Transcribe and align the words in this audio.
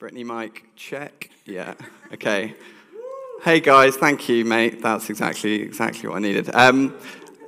Brittany 0.00 0.24
Mike, 0.24 0.64
check. 0.76 1.28
Yeah. 1.44 1.74
Okay. 2.10 2.54
Hey 3.42 3.60
guys, 3.60 3.96
thank 3.96 4.30
you, 4.30 4.46
mate. 4.46 4.80
That's 4.80 5.10
exactly 5.10 5.60
exactly 5.60 6.08
what 6.08 6.16
I 6.16 6.20
needed. 6.20 6.48
Um, 6.54 6.96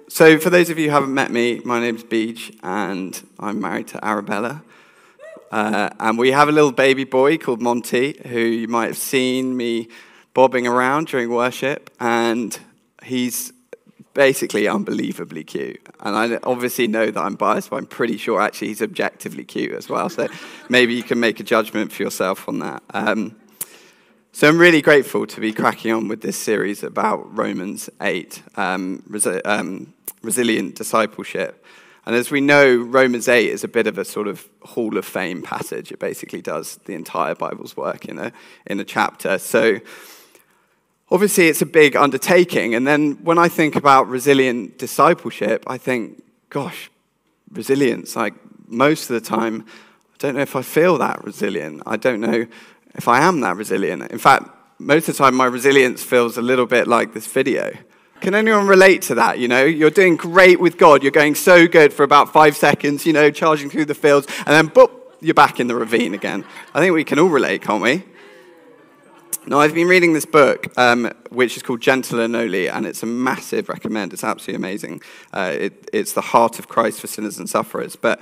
so, 0.07 0.39
for 0.39 0.51
those 0.51 0.69
of 0.69 0.79
you 0.79 0.89
who 0.89 0.91
haven't 0.91 1.15
met 1.15 1.31
me, 1.31 1.63
my 1.65 1.81
name's 1.81 2.03
Beach, 2.03 2.53
and 2.63 3.19
I'm 3.41 3.59
married 3.59 3.89
to 3.89 4.05
Arabella. 4.05 4.63
Uh, 5.51 5.89
and 5.99 6.19
we 6.19 6.33
have 6.33 6.51
a 6.51 6.53
little 6.53 6.73
baby 6.73 7.05
boy 7.05 7.39
called 7.39 7.63
Monty, 7.63 8.21
who 8.27 8.41
you 8.41 8.69
might 8.69 8.89
have 8.89 8.99
seen 8.99 9.57
me 9.57 9.89
bobbing 10.35 10.67
around 10.67 11.07
during 11.07 11.31
worship, 11.31 11.89
and 12.01 12.59
he's 13.03 13.52
basically 14.15 14.69
unbelievably 14.69 15.45
cute. 15.45 15.87
And 16.01 16.17
I 16.17 16.39
obviously 16.43 16.87
know 16.87 17.11
that 17.11 17.21
I'm 17.21 17.35
biased, 17.35 17.71
but 17.71 17.77
I'm 17.77 17.87
pretty 17.87 18.17
sure 18.17 18.41
actually 18.41 18.69
he's 18.69 18.83
objectively 18.83 19.45
cute 19.45 19.73
as 19.73 19.89
well. 19.89 20.09
So 20.09 20.29
maybe 20.69 20.95
you 20.95 21.03
can 21.03 21.19
make 21.21 21.41
a 21.41 21.43
judgment 21.45 21.93
for 21.93 22.03
yourself 22.03 22.49
on 22.49 22.59
that. 22.61 22.83
Um, 22.91 23.37
so 24.33 24.49
I'm 24.49 24.59
really 24.59 24.81
grateful 24.81 25.27
to 25.27 25.41
be 25.41 25.53
cracking 25.53 25.93
on 25.93 26.09
with 26.09 26.23
this 26.23 26.39
series 26.39 26.83
about 26.83 27.37
Romans 27.37 27.91
8, 28.01 28.43
um, 28.57 29.03
resi- 29.09 29.43
um, 29.45 29.93
resilient 30.23 30.75
discipleship. 30.75 31.65
And 32.05 32.17
as 32.17 32.31
we 32.31 32.41
know, 32.41 32.77
Romans 32.77 33.29
8 33.29 33.49
is 33.49 33.63
a 33.63 33.69
bit 33.69 33.87
of 33.87 33.99
a 33.99 34.05
sort 34.05 34.27
of 34.27 34.49
hall 34.63 34.97
of 34.97 35.05
fame 35.05 35.43
passage. 35.43 35.93
It 35.93 35.99
basically 35.99 36.41
does 36.41 36.79
the 36.87 36.95
entire 36.95 37.35
Bible's 37.35 37.77
work 37.77 38.07
in 38.07 38.19
a, 38.19 38.33
in 38.67 38.81
a 38.81 38.85
chapter. 38.85 39.39
So 39.39 39.81
obviously 41.13 41.49
it's 41.49 41.61
a 41.61 41.67
big 41.67 41.95
undertaking. 41.95 42.75
And 42.75 42.87
then 42.87 43.23
when 43.23 43.39
I 43.39 43.49
think 43.49 43.77
about 43.77 44.09
resilient 44.09 44.79
discipleship, 44.79 45.63
I 45.67 45.77
think, 45.77 46.25
gosh, 46.49 46.91
resilience. 47.53 48.17
Like 48.17 48.35
most 48.67 49.11
of 49.11 49.15
the 49.15 49.21
time, 49.21 49.67
I 50.15 50.17
don't 50.19 50.35
know 50.35 50.41
if 50.41 50.57
I 50.57 50.63
feel 50.63 50.97
that 50.99 51.23
resilient. 51.23 51.83
I 51.85 51.99
don't 51.99 52.21
know 52.21 52.47
if 52.95 53.07
I 53.07 53.21
am 53.21 53.41
that 53.41 53.57
resilient. 53.57 54.11
In 54.11 54.19
fact, 54.19 54.49
most 54.79 55.09
of 55.09 55.17
the 55.17 55.23
time, 55.23 55.35
my 55.35 55.45
resilience 55.45 56.03
feels 56.03 56.39
a 56.39 56.43
little 56.43 56.67
bit 56.67 56.89
like 56.89 57.13
this 57.13 57.27
video. 57.27 57.77
Can 58.21 58.35
anyone 58.35 58.67
relate 58.67 59.03
to 59.03 59.17
that? 59.17 59.39
You 59.39 59.49
know, 59.49 59.65
you're 59.65 59.91
doing 59.91 60.17
great 60.17 60.61
with 60.61 60.79
God. 60.79 61.03
You're 61.03 61.13
going 61.13 61.35
so 61.35 61.69
good 61.69 61.93
for 61.93 62.05
about 62.05 62.33
five 62.33 62.57
seconds, 62.57 63.05
you 63.05 63.13
know, 63.13 63.31
charging 63.31 63.69
through 63.69 63.85
the 63.87 63.95
fields, 63.95 64.27
and 64.39 64.49
then 64.49 64.71
boop, 64.71 64.93
you're 65.21 65.35
back 65.35 65.61
in 65.61 65.67
the 65.67 65.75
ravine 65.75 66.15
again. 66.15 66.45
I 66.73 66.81
think 66.81 66.95
we 66.95 67.05
can 67.05 67.19
all 67.19 67.29
relate, 67.29 67.63
can't 67.63 67.83
we? 67.83 68.05
Now, 69.45 69.59
I've 69.59 69.75
been 69.75 69.89
reading 69.89 70.13
this 70.13 70.25
book, 70.25 70.73
um, 70.79 71.11
which 71.31 71.57
is 71.57 71.65
called 71.65 71.81
Gentle 71.81 72.21
and 72.21 72.33
Lowly, 72.33 72.69
and 72.69 72.87
it's 72.87 73.03
a 73.03 73.07
massive 73.07 73.69
recommend. 73.69 74.13
It's 74.13 74.23
absolutely 74.23 74.55
amazing. 74.55 75.03
Uh, 75.33 75.53
it, 75.53 75.91
it's 75.93 76.13
the 76.13 76.21
heart 76.21 76.61
of 76.61 76.69
Christ 76.69 77.01
for 77.01 77.09
sinners 77.09 77.39
and 77.39 77.51
sufferers. 77.51 77.97
But 77.97 78.21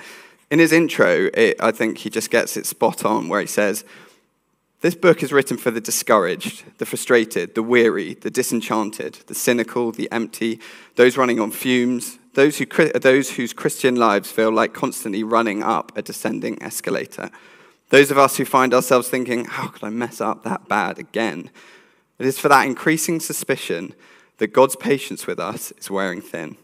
in 0.51 0.59
his 0.59 0.73
intro, 0.73 1.29
it, 1.35 1.57
I 1.61 1.73
think 1.73 1.99
he 1.99 2.09
just 2.09 2.31
gets 2.31 2.57
it 2.57 2.65
spot 2.65 3.05
on, 3.05 3.29
where 3.29 3.43
he 3.43 3.47
says, 3.47 3.85
This 4.81 4.95
book 4.95 5.23
is 5.23 5.31
written 5.31 5.59
for 5.59 5.71
the 5.71 5.81
discouraged, 5.81 6.65
the 6.79 6.87
frustrated, 6.87 7.55
the 7.55 7.63
weary, 7.63 8.15
the 8.15 8.31
disenchanted, 8.31 9.19
the 9.27 9.35
cynical, 9.35 9.93
the 9.93 10.11
empty, 10.11 10.59
those 10.97 11.19
running 11.19 11.39
on 11.39 11.51
fumes, 11.51 12.19
those, 12.33 12.57
who, 12.57 12.65
those 12.65 13.33
whose 13.33 13.53
Christian 13.53 13.97
lives 13.97 14.33
feel 14.33 14.51
like 14.51 14.73
constantly 14.73 15.23
running 15.23 15.63
up 15.63 15.93
a 15.99 16.01
descending 16.01 16.63
escalator 16.63 17.31
those 17.91 18.11
of 18.11 18.19
us 18.19 18.37
who 18.37 18.45
find 18.45 18.73
ourselves 18.73 19.09
thinking, 19.09 19.45
how 19.45 19.69
could 19.69 19.85
I 19.85 19.91
mess 19.91 20.21
up 20.21 20.43
that 20.45 20.69
bad 20.69 20.99
again? 20.99 21.51
It 22.19 22.27
is 22.27 22.39
for 22.39 22.49
that 22.49 22.67
increasing 22.67 23.21
suspicion 23.21 23.95
that 24.39 24.53
God's 24.53 24.77
patience 24.77 25.27
with 25.27 25.39
us 25.39 25.73
is 25.73 25.91
wearing 25.91 26.21
thin. 26.21 26.57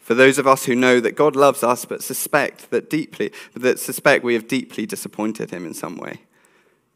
For 0.00 0.14
those 0.14 0.38
of 0.38 0.46
us 0.46 0.66
who 0.66 0.74
know 0.74 1.00
that 1.00 1.16
God 1.16 1.34
loves 1.34 1.62
us 1.62 1.84
but 1.84 2.02
suspect 2.02 2.70
that 2.70 2.90
deeply 2.90 3.32
that 3.54 3.78
suspect 3.78 4.24
we 4.24 4.34
have 4.34 4.48
deeply 4.48 4.86
disappointed 4.86 5.50
him 5.50 5.64
in 5.64 5.74
some 5.74 5.96
way. 5.96 6.20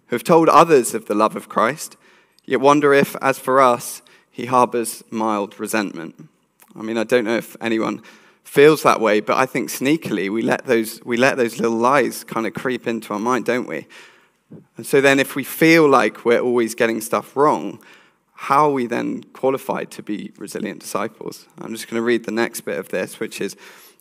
Who 0.09 0.17
have 0.17 0.25
told 0.25 0.49
others 0.49 0.95
of 0.95 1.07
the 1.07 1.15
love 1.15 1.37
of 1.37 1.49
Christ, 1.49 1.97
yet 2.45 2.61
wonder 2.61 2.93
if, 2.93 3.17
as 3.23 3.39
for 3.39 3.61
us, 3.61 4.03
he 4.31 4.47
harbors 4.47 5.03
mild 5.11 5.59
resentment. 5.59 6.29
I 6.77 6.83
mean, 6.83 6.99
I 6.99 7.05
don't 7.05 7.25
know 7.25 7.37
if 7.37 7.57
anyone 7.61 8.03
feels 8.49 8.83
that 8.83 9.01
way, 9.01 9.21
but 9.21 9.37
I 9.37 9.45
think 9.45 9.69
sneakily 9.69 10.33
we 10.33 10.41
let 10.41 10.65
those, 10.65 11.05
we 11.05 11.17
let 11.19 11.37
those 11.37 11.61
little 11.61 11.77
lies 11.77 12.25
kind 12.25 12.47
of 12.47 12.55
creep 12.55 12.87
into 12.87 13.13
our 13.13 13.21
mind, 13.21 13.45
don't 13.45 13.69
we? 13.69 13.87
And 14.79 14.87
so 14.87 15.03
then, 15.03 15.21
if 15.21 15.37
we 15.37 15.45
feel 15.45 15.87
like 15.89 16.25
we're 16.25 16.41
always 16.41 16.75
getting 16.75 17.03
stuff 17.03 17.37
wrong, 17.37 17.79
how 18.33 18.71
are 18.71 18.73
we 18.73 18.87
then 18.87 19.23
qualified 19.35 19.91
to 19.93 20.03
be 20.03 20.33
resilient 20.39 20.81
disciples? 20.81 21.47
I'm 21.59 21.73
just 21.73 21.89
going 21.89 22.01
to 22.01 22.03
read 22.03 22.25
the 22.25 22.33
next 22.33 22.63
bit 22.63 22.79
of 22.79 22.89
this, 22.89 23.21
which 23.21 23.43
is 23.43 23.55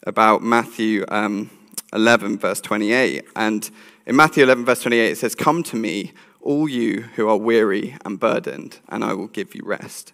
about 0.03 0.41
Matthew 0.41 1.03
um, 1.09 1.49
11, 1.91 2.37
verse 2.37 2.61
28. 2.61 3.25
And 3.35 3.69
in 4.05 4.15
Matthew 4.15 4.43
11, 4.43 4.63
verse 4.63 4.81
28, 4.81 5.11
it 5.11 5.17
says, 5.17 5.35
Come 5.35 5.61
to 5.63 5.75
me, 5.75 6.13
all 6.41 6.69
you 6.69 7.01
who 7.15 7.27
are 7.27 7.37
weary 7.37 7.97
and 8.05 8.17
burdened, 8.17 8.79
and 8.87 9.03
I 9.03 9.13
will 9.13 9.27
give 9.27 9.53
you 9.53 9.63
rest. 9.65 10.13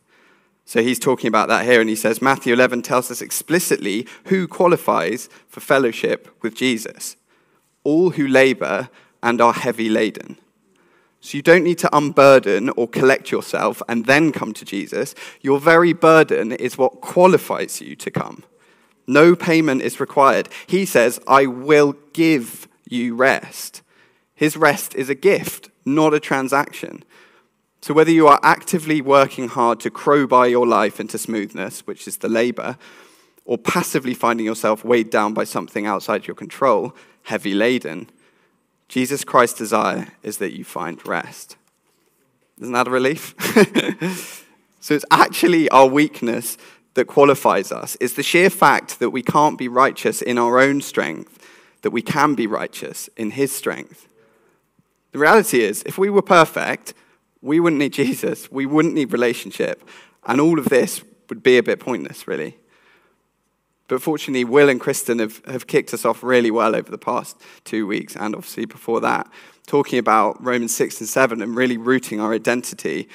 So 0.65 0.81
he's 0.81 0.99
talking 0.99 1.27
about 1.27 1.49
that 1.49 1.65
here, 1.65 1.81
and 1.81 1.89
he 1.89 1.95
says 1.95 2.21
Matthew 2.21 2.53
11 2.53 2.83
tells 2.83 3.11
us 3.11 3.21
explicitly 3.21 4.07
who 4.25 4.47
qualifies 4.47 5.27
for 5.47 5.59
fellowship 5.59 6.35
with 6.41 6.55
Jesus 6.55 7.17
all 7.83 8.11
who 8.11 8.27
labor 8.27 8.89
and 9.21 9.41
are 9.41 9.53
heavy 9.53 9.89
laden. 9.89 10.37
So 11.21 11.37
you 11.37 11.41
don't 11.41 11.63
need 11.63 11.77
to 11.79 11.95
unburden 11.95 12.69
or 12.71 12.87
collect 12.87 13.31
yourself 13.31 13.81
and 13.87 14.05
then 14.05 14.31
come 14.31 14.53
to 14.53 14.65
Jesus. 14.65 15.15
Your 15.41 15.59
very 15.59 15.93
burden 15.93 16.51
is 16.51 16.77
what 16.77 17.01
qualifies 17.01 17.79
you 17.79 17.95
to 17.95 18.11
come. 18.11 18.43
No 19.07 19.35
payment 19.35 19.81
is 19.81 19.99
required. 19.99 20.49
He 20.67 20.85
says, 20.85 21.19
I 21.27 21.45
will 21.45 21.95
give 22.11 22.67
you 22.89 23.15
rest. 23.15 23.81
His 24.35 24.57
rest 24.57 24.95
is 24.95 25.09
a 25.09 25.15
gift, 25.15 25.69
not 25.85 26.13
a 26.13 26.19
transaction. 26.19 27.03
So, 27.83 27.93
whether 27.93 28.11
you 28.11 28.27
are 28.29 28.39
actively 28.43 29.01
working 29.01 29.49
hard 29.49 29.81
to 29.81 29.91
crowbar 29.91 30.47
your 30.47 30.65
life 30.65 31.01
into 31.01 31.17
smoothness, 31.17 31.81
which 31.81 32.07
is 32.07 32.15
the 32.15 32.29
labor, 32.29 32.77
or 33.43 33.57
passively 33.57 34.13
finding 34.13 34.45
yourself 34.45 34.85
weighed 34.85 35.09
down 35.09 35.33
by 35.33 35.43
something 35.43 35.85
outside 35.85 36.25
your 36.25 36.33
control, 36.33 36.95
heavy 37.23 37.53
laden, 37.53 38.09
Jesus 38.87 39.25
Christ's 39.25 39.57
desire 39.57 40.07
is 40.23 40.37
that 40.37 40.53
you 40.53 40.63
find 40.63 41.05
rest. 41.05 41.57
Isn't 42.61 42.71
that 42.71 42.87
a 42.87 42.89
relief? 42.89 43.35
so, 44.79 44.95
it's 44.95 45.03
actually 45.11 45.67
our 45.67 45.85
weakness 45.85 46.57
that 46.93 47.07
qualifies 47.07 47.73
us. 47.73 47.97
It's 47.99 48.13
the 48.13 48.23
sheer 48.23 48.49
fact 48.49 48.99
that 48.99 49.09
we 49.09 49.21
can't 49.21 49.57
be 49.57 49.67
righteous 49.67 50.21
in 50.21 50.37
our 50.37 50.57
own 50.57 50.79
strength, 50.79 51.37
that 51.81 51.91
we 51.91 52.01
can 52.01 52.33
be 52.33 52.47
righteous 52.47 53.09
in 53.17 53.31
His 53.31 53.51
strength. 53.51 54.07
The 55.11 55.19
reality 55.19 55.59
is, 55.59 55.83
if 55.85 55.97
we 55.97 56.09
were 56.09 56.21
perfect, 56.21 56.93
we 57.43 57.59
wouldn't 57.59 57.79
need 57.79 57.93
Jesus. 57.93 58.49
We 58.51 58.65
wouldn't 58.65 58.93
need 58.93 59.11
relationship. 59.11 59.87
And 60.25 60.39
all 60.39 60.57
of 60.57 60.69
this 60.69 61.03
would 61.29 61.43
be 61.43 61.57
a 61.57 61.63
bit 61.63 61.79
pointless, 61.79 62.25
really. 62.25 62.57
But 63.89 64.01
fortunately, 64.01 64.45
Will 64.45 64.69
and 64.69 64.79
Kristen 64.79 65.19
have, 65.19 65.43
have 65.45 65.67
kicked 65.67 65.93
us 65.93 66.05
off 66.05 66.23
really 66.23 66.49
well 66.49 66.73
over 66.73 66.89
the 66.89 66.97
past 66.97 67.39
two 67.65 67.85
weeks, 67.85 68.15
and 68.15 68.33
obviously 68.33 68.65
before 68.65 69.01
that, 69.01 69.29
talking 69.67 69.99
about 69.99 70.41
Romans 70.43 70.73
6 70.73 71.01
and 71.01 71.09
7 71.09 71.41
and 71.41 71.55
really 71.55 71.77
rooting 71.77 72.21
our 72.21 72.33
identity 72.33 73.09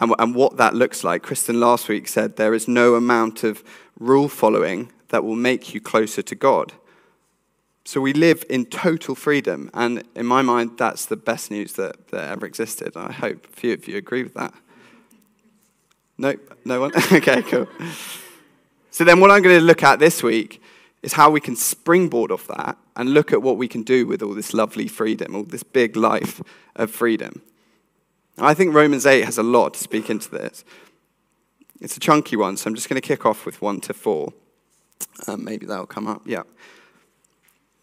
and, 0.00 0.14
and 0.18 0.34
what 0.34 0.56
that 0.58 0.74
looks 0.74 1.02
like. 1.02 1.22
Kristen 1.22 1.58
last 1.58 1.88
week 1.88 2.06
said 2.06 2.36
there 2.36 2.54
is 2.54 2.68
no 2.68 2.94
amount 2.94 3.42
of 3.42 3.64
rule 3.98 4.28
following 4.28 4.92
that 5.08 5.24
will 5.24 5.36
make 5.36 5.74
you 5.74 5.80
closer 5.80 6.22
to 6.22 6.34
God. 6.36 6.72
So 7.84 8.00
we 8.00 8.12
live 8.12 8.44
in 8.48 8.66
total 8.66 9.14
freedom, 9.14 9.70
and 9.74 10.04
in 10.14 10.24
my 10.24 10.40
mind, 10.40 10.78
that's 10.78 11.06
the 11.06 11.16
best 11.16 11.50
news 11.50 11.72
that, 11.74 12.08
that 12.08 12.30
ever 12.30 12.46
existed. 12.46 12.96
I 12.96 13.10
hope 13.10 13.44
a 13.44 13.56
few 13.56 13.72
of 13.72 13.88
you 13.88 13.96
agree 13.96 14.22
with 14.22 14.34
that. 14.34 14.54
Nope, 16.16 16.56
no 16.64 16.80
one? 16.80 16.92
okay, 17.12 17.42
cool. 17.42 17.66
So 18.90 19.04
then, 19.04 19.18
what 19.18 19.30
I'm 19.30 19.42
going 19.42 19.58
to 19.58 19.64
look 19.64 19.82
at 19.82 19.98
this 19.98 20.22
week 20.22 20.62
is 21.02 21.14
how 21.14 21.30
we 21.30 21.40
can 21.40 21.56
springboard 21.56 22.30
off 22.30 22.46
that 22.46 22.76
and 22.94 23.12
look 23.12 23.32
at 23.32 23.42
what 23.42 23.56
we 23.56 23.66
can 23.66 23.82
do 23.82 24.06
with 24.06 24.22
all 24.22 24.34
this 24.34 24.54
lovely 24.54 24.86
freedom, 24.86 25.34
all 25.34 25.42
this 25.42 25.64
big 25.64 25.96
life 25.96 26.40
of 26.76 26.90
freedom. 26.90 27.42
I 28.38 28.54
think 28.54 28.74
Romans 28.74 29.04
8 29.04 29.24
has 29.24 29.38
a 29.38 29.42
lot 29.42 29.74
to 29.74 29.80
speak 29.80 30.08
into 30.08 30.30
this. 30.30 30.64
It's 31.80 31.96
a 31.96 32.00
chunky 32.00 32.36
one, 32.36 32.56
so 32.56 32.68
I'm 32.68 32.76
just 32.76 32.88
going 32.88 33.00
to 33.00 33.06
kick 33.06 33.26
off 33.26 33.44
with 33.44 33.60
1 33.60 33.80
to 33.80 33.94
4. 33.94 34.32
Um, 35.26 35.44
maybe 35.44 35.66
that'll 35.66 35.86
come 35.86 36.06
up. 36.06 36.22
Yeah. 36.24 36.42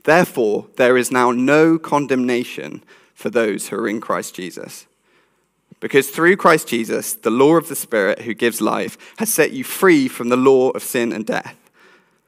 Therefore, 0.10 0.66
there 0.78 0.98
is 0.98 1.12
now 1.12 1.30
no 1.30 1.78
condemnation 1.78 2.84
for 3.14 3.30
those 3.30 3.68
who 3.68 3.76
are 3.76 3.88
in 3.88 4.02
Christ 4.02 4.34
Jesus. 4.34 4.88
Because 5.80 6.10
through 6.10 6.36
Christ 6.36 6.68
Jesus, 6.68 7.14
the 7.14 7.30
law 7.30 7.58
of 7.58 7.70
the 7.70 7.76
Spirit 7.76 8.24
who 8.24 8.34
gives 8.34 8.60
life 8.60 8.98
has 9.18 9.32
set 9.32 9.52
you 9.52 9.64
free 9.64 10.08
from 10.08 10.30
the 10.30 10.36
law 10.36 10.72
of 10.72 10.82
sin 10.82 11.14
and 11.14 11.28
death. 11.28 11.56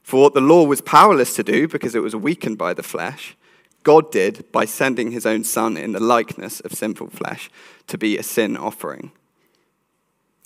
For 0.03 0.21
what 0.21 0.35
the 0.35 0.41
law 0.41 0.63
was 0.63 0.79
powerless 0.81 1.35
to 1.37 1.43
do 1.43 1.67
because 1.67 1.95
it 1.95 2.03
was 2.03 2.15
weakened 2.15 2.59
by 2.59 2.75
the 2.75 2.83
flesh, 2.83 3.35
God 3.81 4.11
did 4.11 4.51
by 4.51 4.65
sending 4.65 5.09
his 5.09 5.25
own 5.25 5.43
Son 5.43 5.75
in 5.75 5.93
the 5.93 5.99
likeness 5.99 6.59
of 6.59 6.73
sinful 6.73 7.09
flesh 7.09 7.49
to 7.87 7.97
be 7.97 8.15
a 8.15 8.21
sin 8.21 8.57
offering. 8.57 9.11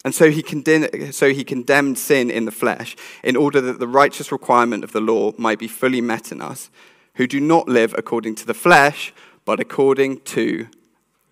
And 0.06 0.16
so 0.16 0.32
he, 0.32 0.42
condemned, 0.42 1.14
so 1.14 1.34
he 1.34 1.44
condemned 1.44 1.98
sin 1.98 2.32
in 2.32 2.46
the 2.46 2.52
flesh 2.52 2.96
in 3.26 3.36
order 3.36 3.60
that 3.60 3.80
the 3.80 3.90
righteous 3.90 4.32
requirement 4.32 4.86
of 4.86 4.94
the 4.94 5.02
law 5.02 5.34
might 5.38 5.60
be 5.60 5.68
fully 5.68 6.00
met 6.00 6.32
in 6.32 6.42
us, 6.42 6.70
who 7.16 7.28
do 7.28 7.40
not 7.40 7.68
live 7.68 7.94
according 7.98 8.36
to 8.36 8.46
the 8.46 8.54
flesh, 8.54 9.14
but 9.46 9.60
according 9.60 10.22
to 10.22 10.68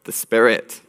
the 0.03 0.11
Spirit. 0.11 0.81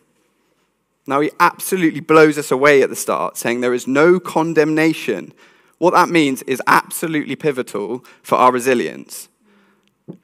Now, 1.07 1.21
he 1.21 1.31
absolutely 1.39 2.01
blows 2.01 2.39
us 2.39 2.51
away 2.51 2.83
at 2.83 2.91
the 2.91 2.97
start, 2.97 3.37
saying 3.37 3.61
there 3.61 3.75
is 3.75 3.87
no 3.87 4.19
condemnation. 4.19 5.33
What 5.79 5.93
that 5.93 6.09
means 6.09 6.43
is 6.43 6.63
absolutely 6.67 7.37
pivotal 7.37 8.05
for 8.23 8.37
our 8.37 8.53
resilience. 8.53 9.29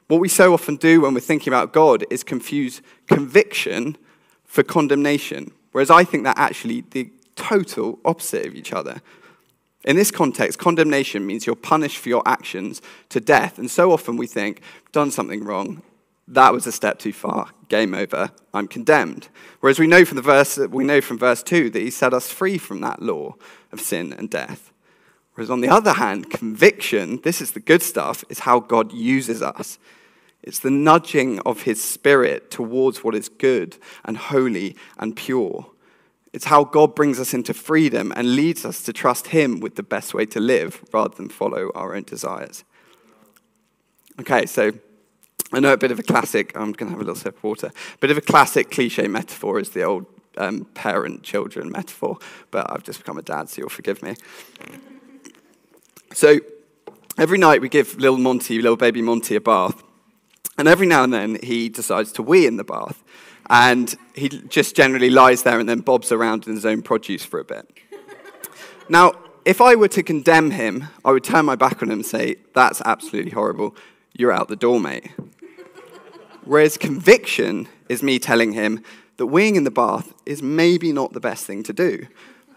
What 0.07 0.19
we 0.19 0.29
so 0.29 0.53
often 0.53 0.75
do 0.75 1.01
when 1.01 1.13
we're 1.13 1.19
thinking 1.19 1.51
about 1.51 1.73
God 1.73 2.05
is 2.09 2.23
confuse 2.23 2.81
conviction 3.07 3.97
for 4.45 4.63
condemnation, 4.63 5.51
whereas 5.71 5.89
I 5.89 6.03
think 6.03 6.23
that 6.23 6.37
actually 6.37 6.81
the 6.91 7.11
total 7.35 7.99
opposite 8.03 8.45
of 8.45 8.55
each 8.55 8.73
other. 8.73 9.01
In 9.83 9.95
this 9.95 10.11
context, 10.11 10.59
condemnation 10.59 11.25
means 11.25 11.45
you're 11.45 11.55
punished 11.55 11.97
for 11.97 12.09
your 12.09 12.23
actions 12.25 12.81
to 13.09 13.19
death, 13.19 13.57
and 13.57 13.69
so 13.69 13.91
often 13.91 14.15
we 14.15 14.27
think, 14.27 14.61
done 14.91 15.09
something 15.11 15.43
wrong, 15.43 15.81
that 16.27 16.53
was 16.53 16.65
a 16.65 16.71
step 16.71 16.99
too 16.99 17.11
far. 17.11 17.49
Game 17.67 17.93
over. 17.93 18.31
I'm 18.53 18.67
condemned. 18.67 19.27
Whereas 19.59 19.79
we 19.79 19.87
know 19.87 20.05
from 20.05 20.15
the 20.15 20.21
verse 20.21 20.57
we 20.57 20.83
know 20.83 21.01
from 21.01 21.17
verse 21.17 21.43
2 21.43 21.69
that 21.71 21.81
he 21.81 21.89
set 21.89 22.13
us 22.13 22.31
free 22.31 22.57
from 22.57 22.81
that 22.81 23.01
law 23.01 23.35
of 23.71 23.81
sin 23.81 24.13
and 24.13 24.29
death. 24.29 24.71
Whereas 25.33 25.49
on 25.49 25.61
the 25.61 25.69
other 25.69 25.93
hand, 25.93 26.29
conviction, 26.29 27.19
this 27.23 27.41
is 27.41 27.51
the 27.51 27.59
good 27.59 27.81
stuff, 27.81 28.23
is 28.29 28.39
how 28.39 28.59
God 28.59 28.91
uses 28.91 29.41
us. 29.41 29.79
It's 30.43 30.59
the 30.59 30.71
nudging 30.71 31.39
of 31.39 31.63
his 31.63 31.83
spirit 31.83 32.49
towards 32.49 33.03
what 33.03 33.15
is 33.15 33.29
good 33.29 33.77
and 34.03 34.17
holy 34.17 34.75
and 34.97 35.15
pure. 35.15 35.67
It's 36.33 36.45
how 36.45 36.63
God 36.63 36.95
brings 36.95 37.19
us 37.19 37.33
into 37.33 37.53
freedom 37.53 38.13
and 38.15 38.35
leads 38.35 38.63
us 38.65 38.83
to 38.83 38.93
trust 38.93 39.27
him 39.27 39.59
with 39.59 39.75
the 39.75 39.83
best 39.83 40.13
way 40.13 40.25
to 40.27 40.39
live 40.39 40.83
rather 40.93 41.13
than 41.13 41.29
follow 41.29 41.71
our 41.75 41.93
own 41.93 42.03
desires. 42.03 42.63
Okay, 44.19 44.45
so 44.45 44.71
I 45.51 45.59
know 45.59 45.73
a 45.73 45.77
bit 45.77 45.91
of 45.91 45.99
a 45.99 46.03
classic, 46.03 46.55
I'm 46.55 46.71
going 46.71 46.89
to 46.89 46.91
have 46.91 47.01
a 47.01 47.03
little 47.03 47.15
sip 47.15 47.35
of 47.37 47.43
water. 47.43 47.67
A 47.67 47.97
bit 47.97 48.11
of 48.11 48.17
a 48.17 48.21
classic 48.21 48.71
cliche 48.71 49.07
metaphor 49.07 49.59
is 49.59 49.71
the 49.71 49.83
old 49.83 50.05
um, 50.37 50.65
parent 50.73 51.23
children 51.23 51.69
metaphor, 51.69 52.17
but 52.51 52.71
I've 52.71 52.83
just 52.83 52.99
become 52.99 53.17
a 53.17 53.21
dad, 53.21 53.49
so 53.49 53.59
you'll 53.59 53.69
forgive 53.69 54.01
me. 54.01 54.15
So 56.13 56.39
every 57.17 57.37
night 57.37 57.61
we 57.61 57.67
give 57.67 57.97
little 57.97 58.17
Monty, 58.17 58.61
little 58.61 58.77
baby 58.77 59.01
Monty, 59.01 59.35
a 59.35 59.41
bath. 59.41 59.83
And 60.57 60.67
every 60.67 60.87
now 60.87 61.03
and 61.03 61.13
then 61.13 61.39
he 61.41 61.69
decides 61.69 62.11
to 62.13 62.23
wee 62.23 62.45
in 62.45 62.57
the 62.57 62.63
bath. 62.63 63.03
And 63.51 63.93
he 64.15 64.29
just 64.29 64.77
generally 64.77 65.09
lies 65.09 65.43
there 65.43 65.59
and 65.59 65.67
then 65.67 65.81
bobs 65.81 66.09
around 66.13 66.47
in 66.47 66.53
his 66.53 66.65
own 66.65 66.81
produce 66.81 67.25
for 67.25 67.37
a 67.37 67.43
bit. 67.43 67.69
Now, 68.87 69.11
if 69.43 69.59
I 69.59 69.75
were 69.75 69.89
to 69.89 70.01
condemn 70.03 70.51
him, 70.51 70.87
I 71.03 71.11
would 71.11 71.25
turn 71.25 71.45
my 71.45 71.57
back 71.57 71.83
on 71.83 71.89
him 71.89 71.99
and 71.99 72.05
say, 72.05 72.37
That's 72.53 72.81
absolutely 72.85 73.31
horrible. 73.31 73.75
You're 74.13 74.31
out 74.31 74.47
the 74.47 74.55
door, 74.55 74.79
mate. 74.79 75.11
Whereas 76.45 76.77
conviction 76.77 77.67
is 77.89 78.01
me 78.01 78.19
telling 78.19 78.53
him 78.53 78.83
that 79.17 79.25
weeing 79.25 79.55
in 79.55 79.65
the 79.65 79.71
bath 79.71 80.13
is 80.25 80.41
maybe 80.41 80.93
not 80.93 81.11
the 81.11 81.19
best 81.19 81.45
thing 81.45 81.61
to 81.63 81.73
do. 81.73 82.07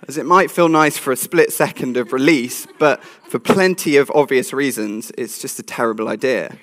As 0.06 0.16
it 0.16 0.26
might 0.26 0.50
feel 0.50 0.68
nice 0.68 0.96
for 0.96 1.12
a 1.12 1.16
split 1.16 1.52
second 1.52 1.96
of 1.96 2.12
release, 2.12 2.68
but 2.78 3.02
for 3.02 3.40
plenty 3.40 3.96
of 3.96 4.12
obvious 4.14 4.52
reasons, 4.52 5.10
it's 5.18 5.40
just 5.40 5.58
a 5.58 5.62
terrible 5.62 6.08
idea. 6.08 6.56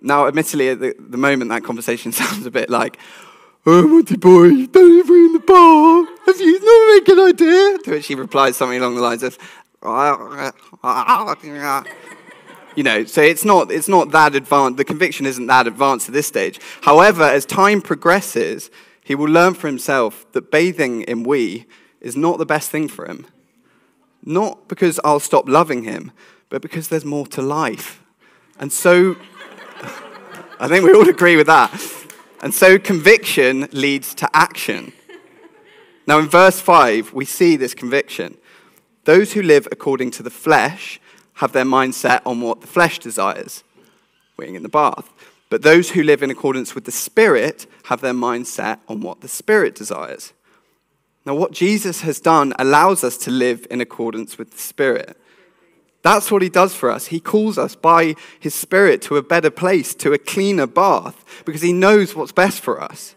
Now, 0.00 0.26
admittedly, 0.26 0.68
at 0.70 0.80
the, 0.80 0.94
the 0.98 1.16
moment, 1.16 1.50
that 1.50 1.64
conversation 1.64 2.12
sounds 2.20 2.46
a 2.46 2.50
bit 2.50 2.70
like, 2.70 2.98
Oh, 3.68 3.84
Monty 3.84 4.16
boy, 4.16 4.66
don't 4.66 5.08
wee 5.08 5.24
in 5.26 5.32
the 5.32 5.40
bath. 5.40 6.26
Have 6.26 6.40
you 6.40 6.60
not 6.60 7.02
a 7.02 7.04
good 7.04 7.34
idea? 7.34 7.78
To 7.78 7.90
which 7.90 8.06
he 8.06 8.14
replies 8.14 8.56
something 8.56 8.78
along 8.78 8.94
the 8.94 9.00
lines 9.00 9.24
of, 9.24 9.36
you 12.76 12.82
know, 12.84 13.04
so 13.04 13.22
it's 13.22 13.44
not, 13.44 13.72
it's 13.72 13.88
not 13.88 14.12
that 14.12 14.36
advanced. 14.36 14.76
The 14.76 14.84
conviction 14.84 15.26
isn't 15.26 15.46
that 15.48 15.66
advanced 15.66 16.08
at 16.08 16.12
this 16.12 16.28
stage. 16.28 16.60
However, 16.82 17.24
as 17.24 17.44
time 17.44 17.80
progresses, 17.80 18.70
he 19.02 19.16
will 19.16 19.30
learn 19.30 19.54
for 19.54 19.66
himself 19.66 20.30
that 20.30 20.52
bathing 20.52 21.02
in 21.02 21.24
we 21.24 21.66
is 22.00 22.16
not 22.16 22.38
the 22.38 22.46
best 22.46 22.70
thing 22.70 22.86
for 22.86 23.06
him. 23.06 23.26
Not 24.24 24.68
because 24.68 25.00
I'll 25.04 25.18
stop 25.18 25.48
loving 25.48 25.82
him, 25.82 26.12
but 26.50 26.62
because 26.62 26.88
there's 26.88 27.04
more 27.04 27.26
to 27.28 27.42
life. 27.42 28.00
And 28.60 28.72
so, 28.72 29.16
I 30.58 30.68
think 30.68 30.84
we 30.84 30.92
all 30.94 31.08
agree 31.08 31.36
with 31.36 31.48
that. 31.48 31.70
And 32.42 32.54
so, 32.54 32.78
conviction 32.78 33.68
leads 33.72 34.14
to 34.14 34.36
action. 34.36 34.92
Now, 36.06 36.18
in 36.18 36.28
verse 36.28 36.60
5, 36.60 37.12
we 37.12 37.24
see 37.24 37.56
this 37.56 37.74
conviction. 37.74 38.38
Those 39.04 39.34
who 39.34 39.42
live 39.42 39.68
according 39.70 40.12
to 40.12 40.22
the 40.22 40.30
flesh 40.30 41.00
have 41.34 41.52
their 41.52 41.64
mind 41.64 41.94
set 41.94 42.22
on 42.24 42.40
what 42.40 42.62
the 42.62 42.66
flesh 42.66 42.98
desires, 42.98 43.64
weeing 44.38 44.54
in 44.54 44.62
the 44.62 44.68
bath. 44.68 45.12
But 45.50 45.62
those 45.62 45.90
who 45.90 46.02
live 46.02 46.22
in 46.22 46.30
accordance 46.30 46.74
with 46.74 46.84
the 46.84 46.92
Spirit 46.92 47.66
have 47.84 48.00
their 48.00 48.14
mind 48.14 48.48
set 48.48 48.80
on 48.88 49.00
what 49.00 49.20
the 49.20 49.28
Spirit 49.28 49.74
desires. 49.74 50.32
Now, 51.26 51.34
what 51.34 51.52
Jesus 51.52 52.00
has 52.00 52.18
done 52.18 52.54
allows 52.58 53.04
us 53.04 53.18
to 53.18 53.30
live 53.30 53.66
in 53.70 53.80
accordance 53.80 54.38
with 54.38 54.52
the 54.52 54.58
Spirit. 54.58 55.18
That's 56.06 56.30
what 56.30 56.40
he 56.40 56.48
does 56.48 56.72
for 56.72 56.88
us. 56.88 57.06
He 57.06 57.18
calls 57.18 57.58
us 57.58 57.74
by 57.74 58.14
his 58.38 58.54
Spirit 58.54 59.02
to 59.02 59.16
a 59.16 59.24
better 59.24 59.50
place, 59.50 59.92
to 59.96 60.12
a 60.12 60.18
cleaner 60.18 60.68
bath, 60.68 61.24
because 61.44 61.62
he 61.62 61.72
knows 61.72 62.14
what's 62.14 62.30
best 62.30 62.60
for 62.60 62.80
us. 62.80 63.16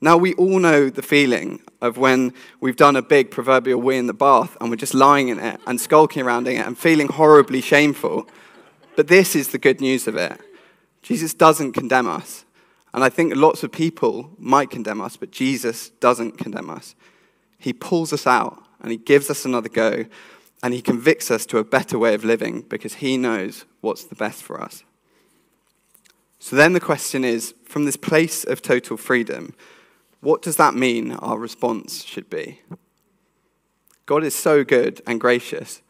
Now, 0.00 0.16
we 0.16 0.34
all 0.34 0.58
know 0.58 0.90
the 0.90 1.02
feeling 1.02 1.62
of 1.80 1.96
when 1.96 2.34
we've 2.60 2.74
done 2.74 2.96
a 2.96 3.00
big 3.00 3.30
proverbial 3.30 3.80
wee 3.80 3.96
in 3.96 4.08
the 4.08 4.12
bath 4.12 4.56
and 4.60 4.70
we're 4.70 4.74
just 4.74 4.92
lying 4.92 5.28
in 5.28 5.38
it 5.38 5.60
and 5.68 5.80
skulking 5.80 6.24
around 6.26 6.48
in 6.48 6.56
it 6.56 6.66
and 6.66 6.76
feeling 6.76 7.06
horribly 7.06 7.60
shameful. 7.60 8.28
But 8.96 9.06
this 9.06 9.36
is 9.36 9.50
the 9.50 9.58
good 9.58 9.80
news 9.80 10.08
of 10.08 10.16
it 10.16 10.40
Jesus 11.02 11.32
doesn't 11.32 11.74
condemn 11.74 12.08
us. 12.08 12.44
And 12.92 13.04
I 13.04 13.08
think 13.08 13.36
lots 13.36 13.62
of 13.62 13.70
people 13.70 14.30
might 14.36 14.70
condemn 14.70 15.00
us, 15.00 15.16
but 15.16 15.30
Jesus 15.30 15.90
doesn't 16.00 16.38
condemn 16.38 16.70
us. 16.70 16.96
He 17.56 17.72
pulls 17.72 18.12
us 18.12 18.26
out 18.26 18.64
and 18.80 18.90
he 18.90 18.96
gives 18.96 19.30
us 19.30 19.44
another 19.44 19.68
go 19.68 20.06
and 20.62 20.74
he 20.74 20.82
convicts 20.82 21.30
us 21.30 21.46
to 21.46 21.58
a 21.58 21.64
better 21.64 21.98
way 21.98 22.14
of 22.14 22.24
living 22.24 22.62
because 22.62 22.94
he 22.94 23.16
knows 23.16 23.64
what's 23.80 24.04
the 24.04 24.14
best 24.14 24.42
for 24.42 24.60
us. 24.60 24.84
So 26.38 26.56
then 26.56 26.72
the 26.72 26.80
question 26.80 27.24
is 27.24 27.54
from 27.64 27.84
this 27.84 27.96
place 27.96 28.44
of 28.44 28.62
total 28.62 28.96
freedom, 28.96 29.54
what 30.20 30.42
does 30.42 30.56
that 30.56 30.74
mean 30.74 31.12
our 31.12 31.38
response 31.38 32.04
should 32.04 32.28
be? 32.28 32.60
God 34.06 34.24
is 34.24 34.34
so 34.34 34.64
good 34.64 35.02
and 35.06 35.20
gracious 35.20 35.82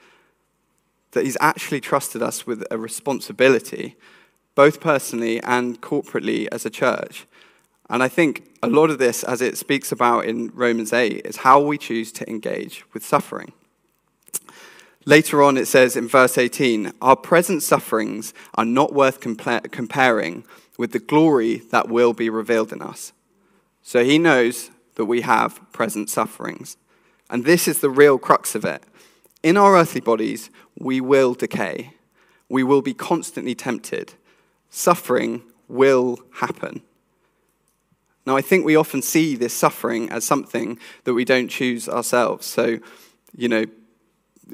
that 1.13 1.25
He's 1.25 1.37
actually 1.41 1.81
trusted 1.81 2.23
us 2.23 2.47
with 2.47 2.65
a 2.71 2.77
responsibility, 2.77 3.97
both 4.55 4.81
personally 4.81 5.43
and 5.43 5.81
corporately 5.81 6.49
as 6.53 6.67
a 6.67 6.71
church. 6.71 7.27
And 7.89 8.03
I 8.03 8.09
think 8.09 8.51
a 8.63 8.69
lot 8.69 8.91
of 8.91 8.99
this, 8.99 9.23
as 9.25 9.41
it 9.41 9.57
speaks 9.57 9.93
about 9.93 10.27
in 10.27 10.51
Romans 10.53 10.93
8, 10.93 11.25
is 11.25 11.39
how 11.39 11.61
we 11.61 11.79
choose 11.79 12.13
to 12.13 12.29
engage 12.29 12.85
with 12.93 13.05
suffering. 13.05 13.53
Later 15.09 15.43
on, 15.43 15.57
it 15.57 15.65
says 15.65 15.97
in 15.97 16.07
verse 16.07 16.37
18, 16.37 16.93
Our 17.00 17.17
present 17.17 17.62
sufferings 17.62 18.35
are 18.57 18.65
not 18.67 18.93
worth 18.93 19.21
compa- 19.21 19.73
comparing 19.73 20.45
with 20.77 20.93
the 20.93 20.99
glory 20.99 21.62
that 21.71 21.88
will 21.88 22.12
be 22.12 22.29
revealed 22.29 22.75
in 22.75 22.83
us. 22.83 23.15
So 23.81 24.05
he 24.05 24.19
knows 24.19 24.71
that 24.97 25.07
we 25.07 25.23
have 25.23 25.62
present 25.73 26.11
sufferings. 26.11 26.77
And 27.31 27.47
this 27.47 27.67
is 27.67 27.81
the 27.81 27.88
real 27.88 28.19
crux 28.19 28.55
of 28.55 28.67
it. 28.67 28.83
In 29.43 29.57
our 29.57 29.79
earthly 29.79 30.03
bodies, 30.03 30.50
we 30.79 31.00
will 31.00 31.33
decay. 31.33 31.95
We 32.50 32.62
will 32.62 32.83
be 32.83 32.93
constantly 32.93 33.55
tempted. 33.55 34.12
Suffering 34.69 35.41
will 35.69 36.19
happen. 36.35 36.83
Now, 38.27 38.37
I 38.37 38.43
think 38.43 38.67
we 38.67 38.77
often 38.77 39.00
see 39.00 39.37
this 39.37 39.55
suffering 39.55 40.11
as 40.11 40.25
something 40.25 40.79
that 41.05 41.15
we 41.15 41.25
don't 41.25 41.49
choose 41.49 41.88
ourselves. 41.88 42.47
So, 42.47 42.79
you 43.35 43.49
know, 43.49 43.65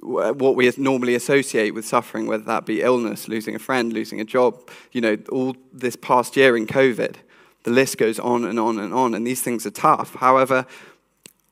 what 0.03 0.57
we 0.57 0.71
normally 0.77 1.15
associate 1.15 1.75
with 1.75 1.87
suffering, 1.87 2.27
whether 2.27 2.45
that 2.45 2.67
be 2.67 2.83
illness, 2.83 3.29
losing 3.29 3.55
a 3.55 3.59
friend, 3.59 3.93
losing 3.93 4.21
a 4.21 4.25
job, 4.25 4.69
you 4.93 5.01
know, 5.01 5.17
all 5.31 5.57
this 5.73 5.97
past 5.97 6.37
year 6.37 6.57
in 6.57 6.67
COVID. 6.67 7.17
The 7.63 7.71
list 7.71 7.97
goes 7.97 8.19
on 8.19 8.45
and 8.45 8.59
on 8.59 8.79
and 8.79 8.93
on, 8.93 9.15
and 9.15 9.27
these 9.27 9.43
things 9.43 9.65
are 9.65 9.71
tough. 9.71 10.15
However, 10.17 10.67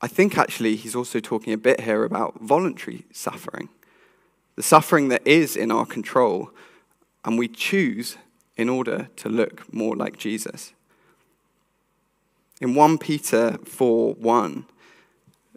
I 0.00 0.08
think 0.08 0.36
actually 0.36 0.76
he's 0.76 0.96
also 0.96 1.20
talking 1.20 1.52
a 1.52 1.58
bit 1.58 1.80
here 1.80 2.04
about 2.04 2.40
voluntary 2.40 3.04
suffering, 3.12 3.68
the 4.56 4.62
suffering 4.62 5.08
that 5.08 5.26
is 5.26 5.56
in 5.56 5.70
our 5.70 5.86
control, 5.86 6.50
and 7.24 7.38
we 7.38 7.48
choose 7.48 8.18
in 8.56 8.68
order 8.68 9.08
to 9.16 9.28
look 9.28 9.72
more 9.72 9.96
like 9.96 10.18
Jesus. 10.18 10.72
in 12.60 12.76
1 12.76 12.98
Peter 12.98 13.58
4 13.64 14.14
1. 14.14 14.64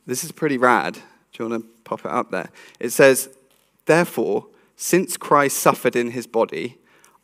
This 0.08 0.24
is 0.24 0.32
pretty 0.32 0.58
rad. 0.58 0.96
Do 0.96 1.44
you 1.44 1.50
want 1.50 1.63
to 1.63 1.75
pop 1.86 2.01
it 2.01 2.12
up 2.12 2.32
there? 2.32 2.50
It 2.80 2.89
says, 2.89 3.30
Therefore, 3.86 4.48
since 4.75 5.15
Christ 5.15 5.58
suffered 5.58 5.96
in 5.96 6.12
his 6.12 6.27
body, 6.27 6.77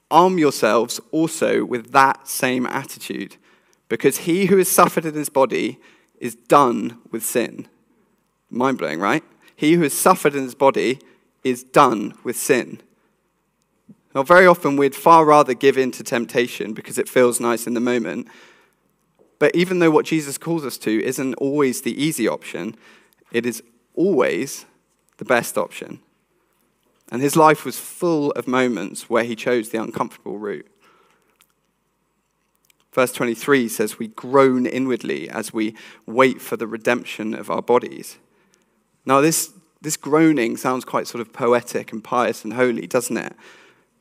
arm 0.09 0.37
yourselves 0.37 1.01
also 1.11 1.65
with 1.65 1.91
that 1.91 2.27
same 2.27 2.65
attitude, 2.65 3.35
because 3.89 4.19
he 4.19 4.45
who 4.45 4.57
has 4.57 4.69
suffered 4.69 5.05
in 5.05 5.15
his 5.15 5.29
body 5.29 5.79
is 6.19 6.35
done 6.35 6.99
with 7.11 7.25
sin. 7.25 7.67
Mind 8.49 8.77
blowing, 8.77 8.99
right? 8.99 9.23
He 9.55 9.73
who 9.73 9.83
has 9.83 9.93
suffered 9.93 10.35
in 10.35 10.43
his 10.43 10.55
body 10.55 10.99
is 11.43 11.63
done 11.63 12.13
with 12.23 12.37
sin. 12.37 12.81
Now, 14.13 14.23
very 14.23 14.45
often 14.45 14.75
we'd 14.75 14.95
far 14.95 15.25
rather 15.25 15.53
give 15.53 15.77
in 15.77 15.91
to 15.91 16.03
temptation 16.03 16.73
because 16.73 16.97
it 16.97 17.09
feels 17.09 17.39
nice 17.39 17.65
in 17.65 17.73
the 17.73 17.79
moment. 17.79 18.27
But 19.39 19.55
even 19.55 19.79
though 19.79 19.91
what 19.91 20.05
Jesus 20.05 20.37
calls 20.37 20.65
us 20.65 20.77
to 20.79 21.03
isn't 21.03 21.33
always 21.35 21.81
the 21.81 22.01
easy 22.01 22.27
option, 22.27 22.75
it 23.31 23.45
is 23.45 23.63
always 24.01 24.65
the 25.17 25.25
best 25.25 25.57
option. 25.57 25.99
And 27.11 27.21
his 27.21 27.35
life 27.35 27.65
was 27.65 27.77
full 27.77 28.31
of 28.31 28.47
moments 28.47 29.09
where 29.09 29.23
he 29.23 29.35
chose 29.35 29.69
the 29.69 29.81
uncomfortable 29.81 30.37
route. 30.39 30.67
Verse 32.93 33.11
23 33.11 33.69
says, 33.69 33.99
We 33.99 34.07
groan 34.07 34.65
inwardly 34.65 35.29
as 35.29 35.53
we 35.53 35.75
wait 36.05 36.41
for 36.41 36.57
the 36.57 36.67
redemption 36.67 37.33
of 37.33 37.49
our 37.49 37.61
bodies. 37.61 38.17
Now, 39.05 39.21
this, 39.21 39.51
this 39.81 39.97
groaning 39.97 40.57
sounds 40.57 40.85
quite 40.85 41.07
sort 41.07 41.21
of 41.21 41.31
poetic 41.33 41.91
and 41.91 42.03
pious 42.03 42.43
and 42.43 42.53
holy, 42.53 42.87
doesn't 42.87 43.17
it? 43.17 43.35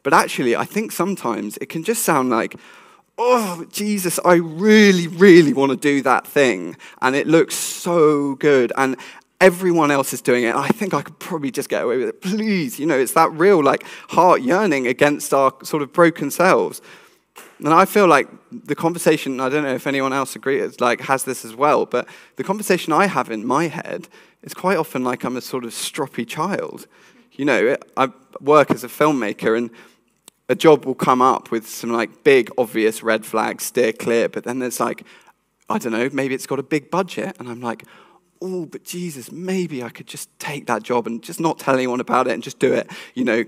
But 0.03 0.15
actually, 0.15 0.57
I 0.57 0.65
think 0.65 0.93
sometimes 0.93 1.57
it 1.59 1.69
can 1.69 1.85
just 1.85 2.03
sound 2.03 2.31
like, 2.31 2.57
oh, 3.23 3.67
Jesus, 3.71 4.19
I 4.25 4.35
really, 4.35 5.07
really 5.07 5.53
want 5.53 5.71
to 5.73 5.77
do 5.77 6.01
that 6.03 6.27
thing. 6.27 6.77
And 7.03 7.15
it 7.15 7.27
looks 7.27 7.55
so 7.55 8.35
good. 8.37 8.73
And 8.77 8.97
everyone 9.41 9.91
else 9.91 10.13
is 10.13 10.21
doing 10.21 10.45
it. 10.45 10.55
I 10.55 10.69
think 10.69 10.93
I 10.95 11.03
could 11.03 11.19
probably 11.19 11.51
just 11.51 11.69
get 11.69 11.83
away 11.83 11.97
with 11.97 12.09
it. 12.09 12.21
Please, 12.21 12.79
you 12.79 12.87
know, 12.87 12.99
it's 12.99 13.15
that 13.15 13.33
real, 13.33 13.63
like, 13.63 13.85
heart 14.09 14.43
yearning 14.43 14.87
against 14.87 15.33
our 15.33 15.53
sort 15.63 15.83
of 15.83 15.93
broken 15.93 16.31
selves. 16.31 16.83
And 17.59 17.69
I 17.69 17.85
feel 17.85 18.07
like 18.07 18.29
the 18.51 18.75
conversation, 18.75 19.41
I 19.41 19.49
don't 19.49 19.65
know 19.65 19.75
if 19.75 19.87
anyone 19.87 20.13
else 20.13 20.37
agrees, 20.37 20.81
like, 20.81 21.01
has 21.03 21.25
this 21.25 21.45
as 21.45 21.55
well, 21.55 21.87
but 21.87 22.09
the 22.37 22.45
conversation 22.45 22.93
I 22.93 23.07
have 23.07 23.31
in 23.31 23.47
my 23.47 23.69
head 23.69 24.09
is 24.43 24.55
quite 24.55 24.77
often 24.77 25.05
like 25.05 25.25
I'm 25.25 25.37
a 25.37 25.41
sort 25.41 25.65
of 25.65 25.71
stroppy 25.71 26.27
child. 26.27 26.87
You 27.33 27.45
know, 27.45 27.77
I 27.97 28.11
work 28.41 28.71
as 28.71 28.85
a 28.85 28.89
filmmaker 28.89 29.57
and 29.57 29.71
a 30.51 30.55
job 30.57 30.85
will 30.85 30.97
come 30.97 31.23
up 31.23 31.53
with 31.53 31.69
some 31.69 31.91
like 31.91 32.25
big 32.25 32.51
obvious 32.59 33.05
red 33.05 33.25
flags 33.25 33.65
steer 33.65 33.93
clear 33.93 34.29
but 34.29 34.43
then 34.43 34.59
there's 34.59 34.81
like 34.81 35.05
i 35.69 35.79
don't 35.79 35.93
know 35.93 36.11
maybe 36.13 36.35
it's 36.35 36.47
got 36.47 36.59
a 36.59 36.63
big 36.63 36.91
budget 36.91 37.37
and 37.39 37.49
i'm 37.49 37.61
like 37.61 37.85
oh 38.41 38.67
but 38.67 38.85
jesus 38.85 39.31
maybe 39.31 39.83
i 39.83 39.89
could 39.89 40.07
just 40.07 40.29
take 40.39 40.67
that 40.67 40.83
job 40.83 41.07
and 41.07 41.23
just 41.23 41.41
not 41.41 41.59
tell 41.59 41.75
anyone 41.75 42.01
about 42.01 42.27
it 42.27 42.33
and 42.33 42.43
just 42.43 42.59
do 42.59 42.73
it 42.73 42.91
you 43.15 43.25
know 43.25 43.45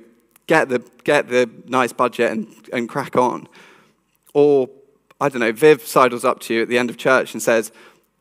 get 0.46 0.68
the 0.68 0.78
get 1.04 1.28
the 1.28 1.48
nice 1.66 1.92
budget 1.92 2.30
and, 2.30 2.68
and 2.72 2.88
crack 2.88 3.16
on 3.16 3.48
or 4.34 4.68
i 5.20 5.28
don't 5.28 5.40
know 5.40 5.52
viv 5.52 5.82
sidles 5.82 6.24
up 6.24 6.40
to 6.40 6.54
you 6.54 6.62
at 6.62 6.68
the 6.68 6.78
end 6.78 6.90
of 6.90 6.96
church 6.96 7.32
and 7.32 7.42
says 7.42 7.72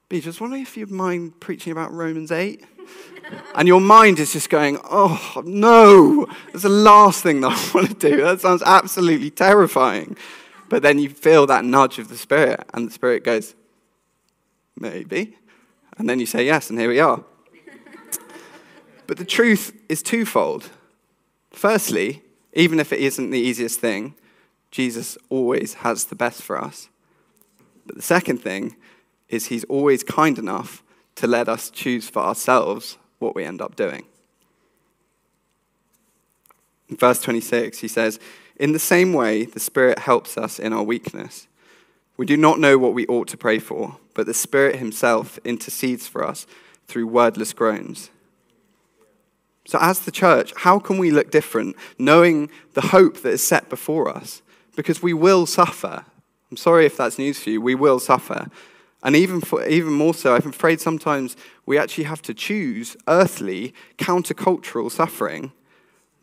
b 0.09 0.19
just 0.21 0.39
wondering 0.39 0.61
if 0.61 0.77
you'd 0.77 0.91
mind 0.91 1.39
preaching 1.39 1.71
about 1.71 1.91
romans 1.91 2.31
8 2.31 2.63
and 3.55 3.67
your 3.67 3.81
mind 3.81 4.19
is 4.19 4.33
just 4.33 4.49
going, 4.49 4.79
oh, 4.83 5.41
no, 5.45 6.27
that's 6.51 6.63
the 6.63 6.69
last 6.69 7.23
thing 7.23 7.41
that 7.41 7.51
I 7.51 7.71
want 7.73 7.99
to 7.99 8.09
do. 8.09 8.17
That 8.17 8.41
sounds 8.41 8.63
absolutely 8.63 9.29
terrifying. 9.29 10.17
But 10.69 10.81
then 10.83 10.99
you 10.99 11.09
feel 11.09 11.45
that 11.47 11.65
nudge 11.65 11.99
of 11.99 12.07
the 12.07 12.17
Spirit, 12.17 12.63
and 12.73 12.87
the 12.87 12.91
Spirit 12.91 13.23
goes, 13.23 13.55
maybe. 14.77 15.37
And 16.01 16.09
then 16.09 16.19
you 16.19 16.25
say 16.25 16.43
yes, 16.43 16.71
and 16.71 16.79
here 16.79 16.89
we 16.89 16.99
are. 16.99 17.23
but 19.05 19.17
the 19.17 19.23
truth 19.23 19.79
is 19.87 20.01
twofold. 20.01 20.71
Firstly, 21.51 22.23
even 22.53 22.79
if 22.79 22.91
it 22.91 22.99
isn't 22.99 23.29
the 23.29 23.37
easiest 23.37 23.79
thing, 23.79 24.15
Jesus 24.71 25.15
always 25.29 25.75
has 25.75 26.05
the 26.05 26.15
best 26.15 26.41
for 26.41 26.59
us. 26.59 26.89
But 27.85 27.97
the 27.97 28.01
second 28.01 28.39
thing 28.39 28.77
is 29.29 29.45
he's 29.45 29.63
always 29.65 30.03
kind 30.03 30.39
enough 30.39 30.81
to 31.17 31.27
let 31.27 31.47
us 31.47 31.69
choose 31.69 32.09
for 32.09 32.23
ourselves 32.23 32.97
what 33.19 33.35
we 33.35 33.43
end 33.43 33.61
up 33.61 33.75
doing. 33.75 34.05
In 36.89 36.97
verse 36.97 37.21
26, 37.21 37.77
he 37.77 37.87
says, 37.87 38.19
In 38.55 38.71
the 38.71 38.79
same 38.79 39.13
way, 39.13 39.45
the 39.45 39.59
Spirit 39.59 39.99
helps 39.99 40.35
us 40.35 40.57
in 40.57 40.73
our 40.73 40.81
weakness. 40.81 41.47
We 42.21 42.27
do 42.27 42.37
not 42.37 42.59
know 42.59 42.77
what 42.77 42.93
we 42.93 43.07
ought 43.07 43.27
to 43.29 43.35
pray 43.35 43.57
for, 43.57 43.97
but 44.13 44.27
the 44.27 44.35
Spirit 44.35 44.75
Himself 44.75 45.39
intercedes 45.43 46.05
for 46.05 46.23
us 46.23 46.45
through 46.85 47.07
wordless 47.07 47.51
groans. 47.51 48.11
So, 49.65 49.79
as 49.81 50.01
the 50.01 50.11
church, 50.11 50.53
how 50.57 50.77
can 50.77 50.99
we 50.99 51.09
look 51.09 51.31
different 51.31 51.75
knowing 51.97 52.51
the 52.75 52.81
hope 52.81 53.23
that 53.23 53.31
is 53.31 53.43
set 53.43 53.69
before 53.69 54.07
us? 54.07 54.43
Because 54.75 55.01
we 55.01 55.13
will 55.13 55.47
suffer. 55.47 56.05
I'm 56.51 56.57
sorry 56.57 56.85
if 56.85 56.95
that's 56.95 57.17
news 57.17 57.39
for 57.39 57.49
you. 57.49 57.59
We 57.59 57.73
will 57.73 57.99
suffer. 57.99 58.51
And 59.01 59.15
even, 59.15 59.41
for, 59.41 59.65
even 59.65 59.93
more 59.93 60.13
so, 60.13 60.35
I'm 60.35 60.47
afraid 60.47 60.79
sometimes 60.79 61.35
we 61.65 61.79
actually 61.79 62.03
have 62.03 62.21
to 62.21 62.35
choose 62.35 62.95
earthly, 63.07 63.73
countercultural 63.97 64.91
suffering, 64.91 65.53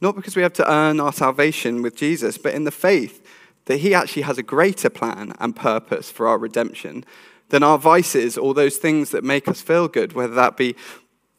not 0.01 0.15
because 0.15 0.37
we 0.37 0.43
have 0.43 0.53
to 0.53 0.73
earn 0.73 1.01
our 1.01 1.13
salvation 1.13 1.83
with 1.83 1.97
Jesus, 1.97 2.39
but 2.39 2.55
in 2.55 2.63
the 2.63 2.71
faith 2.71 3.21
that 3.69 3.79
He 3.79 3.95
actually 3.95 4.23
has 4.23 4.39
a 4.39 4.43
greater 4.43 4.91
plan 4.91 5.35
and 5.39 5.55
purpose 5.55 6.11
for 6.11 6.27
our 6.27 6.39
redemption 6.39 7.05
than 7.51 7.63
our 7.63 7.79
vices 7.79 8.37
or 8.37 8.55
those 8.55 8.79
things 8.79 9.11
that 9.11 9.23
make 9.23 9.47
us 9.47 9.61
feel 9.61 9.89
good, 9.89 10.15
whether 10.15 10.35
that 10.35 10.57
be 10.57 10.75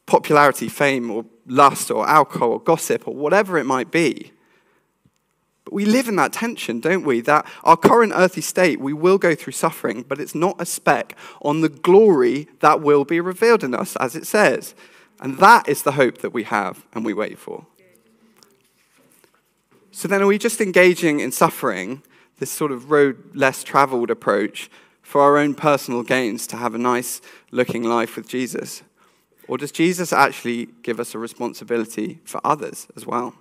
popularity, 0.05 0.69
fame, 0.69 1.09
or 1.09 1.25
lust, 1.47 1.89
or 1.89 2.07
alcohol, 2.07 2.51
or 2.51 2.59
gossip, 2.59 3.07
or 3.07 3.15
whatever 3.15 3.57
it 3.57 3.63
might 3.63 3.91
be. 3.91 4.31
But 5.65 5.73
we 5.73 5.85
live 5.85 6.07
in 6.07 6.17
that 6.17 6.31
tension, 6.31 6.79
don't 6.79 7.03
we? 7.03 7.21
That 7.21 7.47
our 7.63 7.77
current 7.77 8.13
earthly 8.15 8.43
state, 8.43 8.79
we 8.79 8.93
will 8.93 9.17
go 9.17 9.33
through 9.33 9.53
suffering, 9.53 10.03
but 10.07 10.19
it's 10.19 10.35
not 10.35 10.61
a 10.61 10.65
speck 10.65 11.15
on 11.41 11.61
the 11.61 11.69
glory 11.69 12.47
that 12.59 12.79
will 12.79 13.05
be 13.05 13.19
revealed 13.19 13.63
in 13.63 13.73
us, 13.73 13.95
as 13.95 14.15
it 14.15 14.27
says. 14.27 14.75
And 15.19 15.39
that 15.39 15.67
is 15.67 15.81
the 15.81 15.93
hope 15.93 16.19
that 16.19 16.33
we 16.33 16.43
have 16.43 16.85
and 16.93 17.03
we 17.03 17.13
wait 17.13 17.39
for. 17.39 17.65
So 19.91 20.07
then, 20.07 20.21
are 20.21 20.27
we 20.27 20.37
just 20.37 20.61
engaging 20.61 21.19
in 21.19 21.31
suffering, 21.31 22.03
this 22.39 22.51
sort 22.51 22.71
of 22.71 22.89
road 22.89 23.35
less 23.35 23.63
traveled 23.63 24.09
approach, 24.09 24.69
for 25.09 25.21
our 25.21 25.37
own 25.37 25.55
personal 25.55 26.03
gains 26.03 26.45
to 26.45 26.55
have 26.55 26.75
a 26.75 26.77
nice 26.77 27.19
looking 27.49 27.83
life 27.83 28.15
with 28.15 28.27
Jesus? 28.27 28.83
Or 29.47 29.57
does 29.57 29.71
Jesus 29.71 30.13
actually 30.13 30.67
give 30.83 30.99
us 30.99 31.15
a 31.15 31.17
responsibility 31.17 32.19
for 32.25 32.39
others 32.43 32.87
as 32.95 33.07
well? 33.07 33.33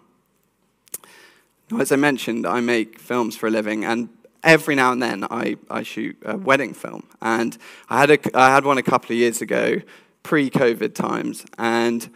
As 1.78 1.93
I 1.93 1.97
mentioned, 1.97 2.47
I 2.47 2.61
make 2.61 2.99
films 2.99 3.37
for 3.37 3.49
a 3.49 3.50
living, 3.50 3.85
and 3.85 4.09
every 4.43 4.75
now 4.75 4.93
and 4.93 5.02
then 5.02 5.25
I, 5.25 5.57
I 5.69 5.83
shoot 5.83 6.17
a 6.25 6.38
wedding 6.38 6.73
film. 6.73 7.07
And 7.21 7.59
I 7.90 8.00
had, 8.00 8.11
a, 8.12 8.19
I 8.35 8.55
had 8.55 8.64
one 8.64 8.78
a 8.78 8.83
couple 8.83 9.12
of 9.12 9.19
years 9.19 9.43
ago, 9.43 9.83
pre 10.23 10.49
COVID 10.49 10.95
times, 10.95 11.45
and 11.59 12.09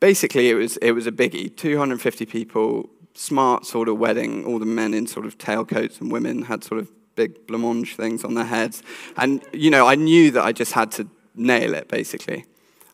basically 0.00 0.48
it 0.48 0.54
was, 0.54 0.78
it 0.78 0.92
was 0.92 1.06
a 1.06 1.12
biggie 1.12 1.54
250 1.54 2.24
people, 2.24 2.88
smart 3.18 3.66
sort 3.66 3.88
of 3.88 3.98
wedding, 3.98 4.44
all 4.44 4.58
the 4.60 4.66
men 4.66 4.94
in 4.94 5.06
sort 5.06 5.26
of 5.26 5.36
tailcoats, 5.38 6.00
and 6.00 6.12
women 6.12 6.42
had 6.42 6.62
sort 6.62 6.80
of 6.80 6.88
big 7.16 7.46
blancmange 7.48 7.96
things 7.96 8.22
on 8.22 8.34
their 8.34 8.44
heads. 8.44 8.82
And, 9.16 9.42
you 9.52 9.70
know, 9.70 9.88
I 9.88 9.96
knew 9.96 10.30
that 10.30 10.44
I 10.44 10.52
just 10.52 10.72
had 10.72 10.92
to 10.92 11.08
nail 11.34 11.74
it, 11.74 11.88
basically. 11.88 12.44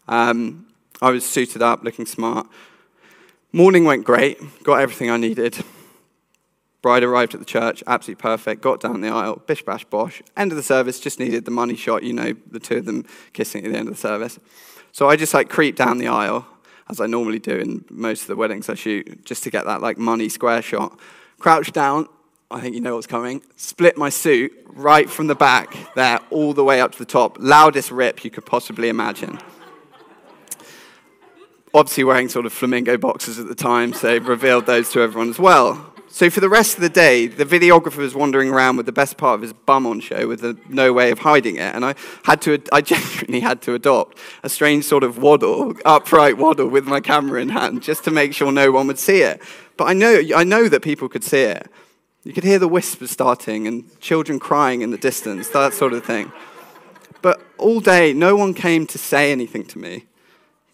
Um, 0.08 0.66
I 1.02 1.10
was 1.10 1.26
suited 1.26 1.60
up, 1.60 1.84
looking 1.84 2.06
smart. 2.06 2.46
Morning 3.52 3.84
went 3.84 4.04
great, 4.04 4.38
got 4.62 4.80
everything 4.80 5.10
I 5.10 5.18
needed. 5.18 5.62
Bride 6.80 7.02
arrived 7.02 7.34
at 7.34 7.40
the 7.40 7.46
church, 7.46 7.82
absolutely 7.86 8.22
perfect, 8.22 8.62
got 8.62 8.80
down 8.80 9.02
the 9.02 9.08
aisle, 9.08 9.42
bish 9.46 9.62
bash 9.62 9.84
bosh. 9.84 10.22
End 10.36 10.52
of 10.52 10.56
the 10.56 10.62
service, 10.62 11.00
just 11.00 11.18
needed 11.18 11.44
the 11.44 11.50
money 11.50 11.76
shot, 11.76 12.02
you 12.02 12.14
know, 12.14 12.34
the 12.50 12.60
two 12.60 12.76
of 12.78 12.86
them 12.86 13.04
kissing 13.34 13.64
at 13.64 13.72
the 13.72 13.78
end 13.78 13.88
of 13.88 13.94
the 13.94 14.00
service. 14.00 14.38
So 14.92 15.08
I 15.08 15.16
just 15.16 15.34
like 15.34 15.50
creep 15.50 15.76
down 15.76 15.98
the 15.98 16.08
aisle, 16.08 16.46
as 16.88 17.00
I 17.00 17.06
normally 17.06 17.38
do 17.38 17.56
in 17.56 17.84
most 17.90 18.22
of 18.22 18.26
the 18.28 18.36
weddings 18.36 18.68
I 18.68 18.74
shoot, 18.74 19.24
just 19.24 19.42
to 19.44 19.50
get 19.50 19.64
that 19.64 19.80
like 19.80 19.98
money 19.98 20.28
square 20.28 20.62
shot. 20.62 20.98
Crouch 21.38 21.72
down, 21.72 22.08
I 22.50 22.60
think 22.60 22.74
you 22.74 22.80
know 22.80 22.94
what's 22.94 23.06
coming. 23.06 23.42
Split 23.56 23.96
my 23.96 24.10
suit 24.10 24.52
right 24.66 25.08
from 25.08 25.26
the 25.26 25.34
back 25.34 25.76
there, 25.94 26.20
all 26.30 26.52
the 26.52 26.64
way 26.64 26.80
up 26.80 26.92
to 26.92 26.98
the 26.98 27.04
top. 27.04 27.36
Loudest 27.40 27.90
rip 27.90 28.24
you 28.24 28.30
could 28.30 28.46
possibly 28.46 28.88
imagine. 28.88 29.38
Obviously, 31.72 32.04
wearing 32.04 32.28
sort 32.28 32.46
of 32.46 32.52
flamingo 32.52 32.96
boxes 32.96 33.38
at 33.38 33.48
the 33.48 33.54
time, 33.54 33.92
so 33.92 34.16
revealed 34.18 34.66
those 34.66 34.90
to 34.90 35.00
everyone 35.00 35.30
as 35.30 35.38
well. 35.38 35.93
So 36.14 36.30
for 36.30 36.38
the 36.38 36.48
rest 36.48 36.76
of 36.76 36.80
the 36.80 36.88
day, 36.88 37.26
the 37.26 37.44
videographer 37.44 37.96
was 37.96 38.14
wandering 38.14 38.48
around 38.48 38.76
with 38.76 38.86
the 38.86 38.92
best 38.92 39.16
part 39.16 39.34
of 39.34 39.42
his 39.42 39.52
bum 39.52 39.84
on 39.84 39.98
show 39.98 40.28
with 40.28 40.44
no 40.68 40.92
way 40.92 41.10
of 41.10 41.18
hiding 41.18 41.56
it. 41.56 41.74
And 41.74 41.84
I 41.84 41.96
had 42.22 42.40
to, 42.42 42.62
I 42.70 42.80
genuinely 42.82 43.40
had 43.40 43.60
to 43.62 43.74
adopt 43.74 44.16
a 44.44 44.48
strange 44.48 44.84
sort 44.84 45.02
of 45.02 45.18
waddle, 45.18 45.74
upright 45.84 46.38
waddle 46.38 46.68
with 46.68 46.86
my 46.86 47.00
camera 47.00 47.40
in 47.40 47.48
hand 47.48 47.82
just 47.82 48.04
to 48.04 48.12
make 48.12 48.32
sure 48.32 48.52
no 48.52 48.70
one 48.70 48.86
would 48.86 49.00
see 49.00 49.22
it. 49.22 49.42
But 49.76 49.86
I 49.86 49.92
know, 49.92 50.22
I 50.36 50.44
know 50.44 50.68
that 50.68 50.82
people 50.82 51.08
could 51.08 51.24
see 51.24 51.42
it. 51.42 51.68
You 52.22 52.32
could 52.32 52.44
hear 52.44 52.60
the 52.60 52.68
whispers 52.68 53.10
starting 53.10 53.66
and 53.66 54.00
children 54.00 54.38
crying 54.38 54.82
in 54.82 54.92
the 54.92 54.98
distance, 54.98 55.48
that 55.48 55.74
sort 55.74 55.94
of 55.94 56.04
thing. 56.04 56.30
But 57.22 57.40
all 57.58 57.80
day, 57.80 58.12
no 58.12 58.36
one 58.36 58.54
came 58.54 58.86
to 58.86 58.98
say 58.98 59.32
anything 59.32 59.64
to 59.64 59.80
me. 59.80 60.04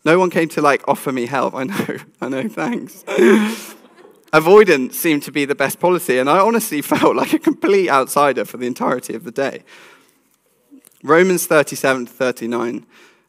No 0.05 0.19
one 0.19 0.29
came 0.29 0.51
to 0.51 0.61
like 0.61 0.87
offer 0.87 1.11
me 1.13 1.25
help. 1.25 1.55
I 1.55 1.65
know, 1.65 1.97
I 2.21 2.29
know, 2.29 2.47
thanks. 2.47 3.07
Avoidance 4.33 4.97
seemed 4.97 5.25
to 5.25 5.33
be 5.33 5.45
the 5.45 5.55
best 5.55 5.81
policy, 5.81 6.19
and 6.19 6.31
I 6.31 6.39
honestly 6.39 6.83
felt 6.83 7.17
like 7.17 7.33
a 7.33 7.39
complete 7.39 7.89
outsider 7.89 8.45
for 8.45 8.57
the 8.57 8.67
entirety 8.67 9.15
of 9.15 9.25
the 9.25 9.31
day. 9.31 9.65
Romans 11.03 11.47
37 11.47 12.07
to 12.07 12.13
39 12.13 12.87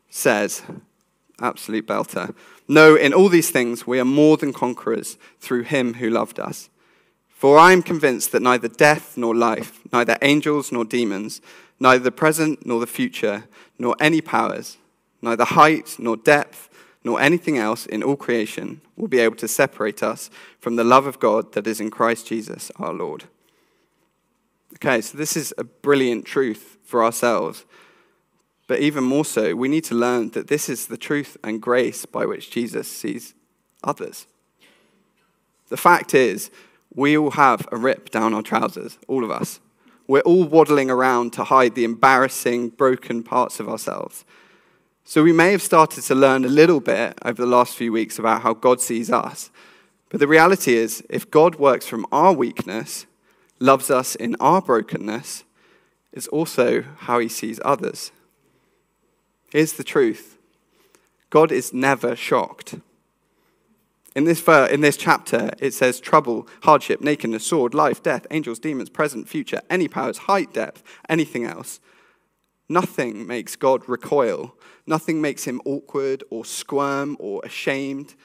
says, 0.09 0.61
absolute 1.39 1.87
belter, 1.87 2.35
No, 2.67 2.95
in 2.95 3.13
all 3.13 3.29
these 3.29 3.49
things 3.49 3.87
we 3.87 3.99
are 3.99 4.05
more 4.05 4.37
than 4.37 4.53
conquerors 4.53 5.17
through 5.39 5.63
him 5.63 5.95
who 5.95 6.09
loved 6.09 6.39
us. 6.39 6.69
For 7.29 7.57
I 7.57 7.71
am 7.71 7.81
convinced 7.81 8.31
that 8.33 8.41
neither 8.41 8.67
death 8.67 9.17
nor 9.17 9.33
life, 9.33 9.79
neither 9.91 10.17
angels 10.21 10.71
nor 10.71 10.85
demons, 10.85 11.41
neither 11.79 12.03
the 12.03 12.11
present 12.11 12.65
nor 12.65 12.79
the 12.79 12.87
future, 12.87 13.45
nor 13.79 13.95
any 13.99 14.21
powers, 14.21 14.77
neither 15.21 15.45
height 15.45 15.95
nor 15.97 16.17
depth, 16.17 16.69
nor 17.03 17.19
anything 17.19 17.57
else 17.57 17.85
in 17.85 18.03
all 18.03 18.15
creation 18.15 18.81
will 18.95 19.07
be 19.07 19.19
able 19.19 19.35
to 19.37 19.47
separate 19.47 20.03
us 20.03 20.29
from 20.59 20.75
the 20.75 20.83
love 20.83 21.05
of 21.05 21.19
God 21.19 21.53
that 21.53 21.67
is 21.67 21.81
in 21.81 21.89
Christ 21.89 22.27
Jesus 22.27 22.71
our 22.77 22.93
Lord. 22.93 23.25
Okay, 24.75 25.01
so 25.01 25.17
this 25.17 25.35
is 25.35 25.53
a 25.57 25.63
brilliant 25.63 26.25
truth 26.25 26.77
for 26.83 27.03
ourselves. 27.03 27.65
But 28.67 28.79
even 28.79 29.03
more 29.03 29.25
so, 29.25 29.53
we 29.55 29.67
need 29.67 29.83
to 29.85 29.95
learn 29.95 30.29
that 30.29 30.47
this 30.47 30.69
is 30.69 30.87
the 30.87 30.97
truth 30.97 31.35
and 31.43 31.61
grace 31.61 32.05
by 32.05 32.25
which 32.25 32.51
Jesus 32.51 32.87
sees 32.87 33.33
others. 33.83 34.27
The 35.69 35.77
fact 35.77 36.13
is, 36.13 36.51
we 36.93 37.17
all 37.17 37.31
have 37.31 37.67
a 37.71 37.77
rip 37.77 38.11
down 38.11 38.33
our 38.33 38.41
trousers, 38.41 38.97
all 39.07 39.23
of 39.23 39.31
us. 39.31 39.59
We're 40.07 40.21
all 40.21 40.43
waddling 40.45 40.89
around 40.89 41.33
to 41.33 41.45
hide 41.45 41.75
the 41.75 41.83
embarrassing, 41.83 42.69
broken 42.69 43.23
parts 43.23 43.59
of 43.59 43.69
ourselves. 43.69 44.25
So 45.03 45.23
we 45.23 45.33
may 45.33 45.51
have 45.51 45.61
started 45.61 46.03
to 46.03 46.15
learn 46.15 46.45
a 46.45 46.49
little 46.49 46.79
bit 46.79 47.17
over 47.25 47.41
the 47.41 47.47
last 47.47 47.75
few 47.75 47.91
weeks 47.91 48.19
about 48.19 48.43
how 48.43 48.53
God 48.53 48.79
sees 48.79 49.11
us. 49.11 49.49
But 50.09 50.19
the 50.19 50.27
reality 50.27 50.75
is, 50.75 51.03
if 51.09 51.31
God 51.31 51.55
works 51.55 51.87
from 51.87 52.05
our 52.11 52.33
weakness, 52.33 53.05
loves 53.59 53.89
us 53.89 54.15
in 54.15 54.35
our 54.39 54.61
brokenness, 54.61 55.43
it's 56.11 56.27
also 56.27 56.81
how 56.81 57.19
he 57.19 57.29
sees 57.29 57.59
others. 57.63 58.11
Here's 59.51 59.73
the 59.73 59.83
truth 59.83 60.37
God 61.29 61.51
is 61.51 61.73
never 61.73 62.15
shocked. 62.15 62.75
In 64.13 64.25
this, 64.25 64.41
ver- 64.41 64.65
in 64.65 64.81
this 64.81 64.97
chapter, 64.97 65.51
it 65.59 65.73
says 65.73 66.01
trouble, 66.01 66.47
hardship, 66.63 66.99
nakedness, 66.99 67.45
sword, 67.45 67.73
life, 67.73 68.03
death, 68.03 68.27
angels, 68.29 68.59
demons, 68.59 68.89
present, 68.89 69.29
future, 69.29 69.61
any 69.69 69.87
powers, 69.87 70.17
height, 70.19 70.53
depth, 70.53 70.83
anything 71.07 71.45
else. 71.45 71.79
Nothing 72.71 73.27
makes 73.27 73.57
God 73.57 73.89
recoil. 73.89 74.55
Nothing 74.87 75.19
makes 75.19 75.43
him 75.43 75.61
awkward 75.65 76.23
or 76.29 76.45
squirm 76.45 77.17
or 77.19 77.41
ashamed. 77.43 78.15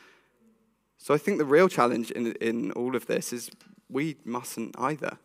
So 0.98 1.12
I 1.12 1.18
think 1.18 1.38
the 1.38 1.44
real 1.44 1.68
challenge 1.68 2.12
in, 2.12 2.30
in 2.34 2.70
all 2.72 2.94
of 2.94 3.06
this 3.06 3.32
is 3.32 3.50
we 3.90 4.18
mustn't 4.24 4.78
either. 4.78 5.18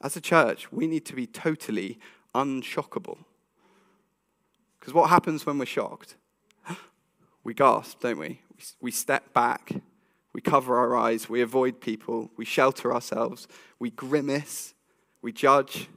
As 0.00 0.16
a 0.16 0.20
church, 0.22 0.72
we 0.72 0.86
need 0.86 1.04
to 1.04 1.14
be 1.14 1.26
totally 1.26 1.98
unshockable. 2.34 3.18
Because 4.80 4.94
what 4.94 5.10
happens 5.10 5.44
when 5.44 5.58
we're 5.58 5.66
shocked? 5.66 6.16
We 7.44 7.52
gasp, 7.54 8.00
don't 8.00 8.18
we? 8.18 8.40
We 8.80 8.92
step 8.92 9.34
back, 9.34 9.72
we 10.32 10.40
cover 10.40 10.78
our 10.78 10.96
eyes, 10.96 11.28
we 11.28 11.42
avoid 11.42 11.80
people, 11.80 12.30
we 12.36 12.44
shelter 12.44 12.94
ourselves, 12.94 13.48
we 13.80 13.90
grimace, 13.90 14.74
we 15.20 15.32
judge, 15.32 15.88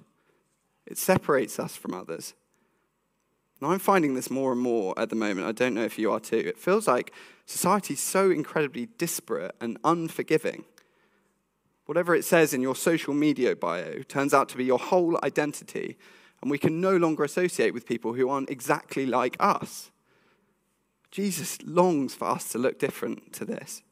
it 0.85 0.97
separates 0.97 1.59
us 1.59 1.75
from 1.75 1.93
others. 1.93 2.33
Now, 3.61 3.71
I'm 3.71 3.79
finding 3.79 4.15
this 4.15 4.29
more 4.29 4.51
and 4.51 4.61
more 4.61 4.93
at 4.97 5.09
the 5.09 5.15
moment. 5.15 5.47
I 5.47 5.51
don't 5.51 5.73
know 5.73 5.85
if 5.85 5.97
you 5.97 6.11
are 6.11 6.19
too. 6.19 6.37
It 6.37 6.57
feels 6.57 6.87
like 6.87 7.13
society's 7.45 8.01
so 8.01 8.29
incredibly 8.29 8.87
disparate 8.97 9.55
and 9.61 9.77
unforgiving. 9.83 10.65
Whatever 11.85 12.15
it 12.15 12.25
says 12.25 12.53
in 12.53 12.61
your 12.61 12.75
social 12.75 13.13
media 13.13 13.55
bio 13.55 14.01
turns 14.03 14.33
out 14.33 14.49
to 14.49 14.57
be 14.57 14.65
your 14.65 14.79
whole 14.79 15.17
identity, 15.23 15.97
and 16.41 16.51
we 16.51 16.57
can 16.57 16.81
no 16.81 16.97
longer 16.97 17.23
associate 17.23 17.73
with 17.73 17.85
people 17.85 18.13
who 18.13 18.29
aren't 18.29 18.49
exactly 18.49 19.05
like 19.05 19.37
us. 19.39 19.91
Jesus 21.11 21.61
longs 21.63 22.13
for 22.13 22.27
us 22.27 22.51
to 22.51 22.57
look 22.57 22.77
different 22.77 23.31
to 23.33 23.45
this 23.45 23.83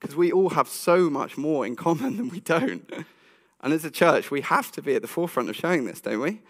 because 0.00 0.16
we 0.16 0.32
all 0.32 0.50
have 0.50 0.68
so 0.68 1.10
much 1.10 1.36
more 1.36 1.66
in 1.66 1.76
common 1.76 2.16
than 2.16 2.28
we 2.28 2.40
don't. 2.40 2.90
And 3.60 3.72
as 3.72 3.84
a 3.84 3.90
church, 3.90 4.30
we 4.30 4.40
have 4.42 4.70
to 4.72 4.82
be 4.82 4.94
at 4.94 5.02
the 5.02 5.08
forefront 5.08 5.48
of 5.48 5.56
showing 5.56 5.84
this, 5.84 6.00
don't 6.00 6.20
we? 6.20 6.40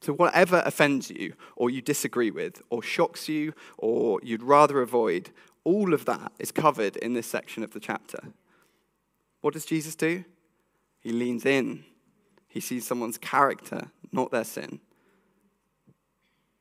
So, 0.00 0.14
whatever 0.14 0.62
offends 0.64 1.10
you, 1.10 1.34
or 1.56 1.68
you 1.68 1.82
disagree 1.82 2.30
with, 2.30 2.62
or 2.70 2.82
shocks 2.82 3.28
you, 3.28 3.52
or 3.76 4.18
you'd 4.22 4.42
rather 4.42 4.80
avoid, 4.80 5.30
all 5.62 5.92
of 5.92 6.06
that 6.06 6.32
is 6.38 6.50
covered 6.50 6.96
in 6.96 7.12
this 7.12 7.26
section 7.26 7.62
of 7.62 7.72
the 7.72 7.80
chapter. 7.80 8.18
What 9.42 9.52
does 9.52 9.66
Jesus 9.66 9.94
do? 9.94 10.24
He 11.00 11.12
leans 11.12 11.44
in. 11.44 11.84
He 12.48 12.60
sees 12.60 12.86
someone's 12.86 13.18
character, 13.18 13.90
not 14.10 14.30
their 14.30 14.44
sin. 14.44 14.80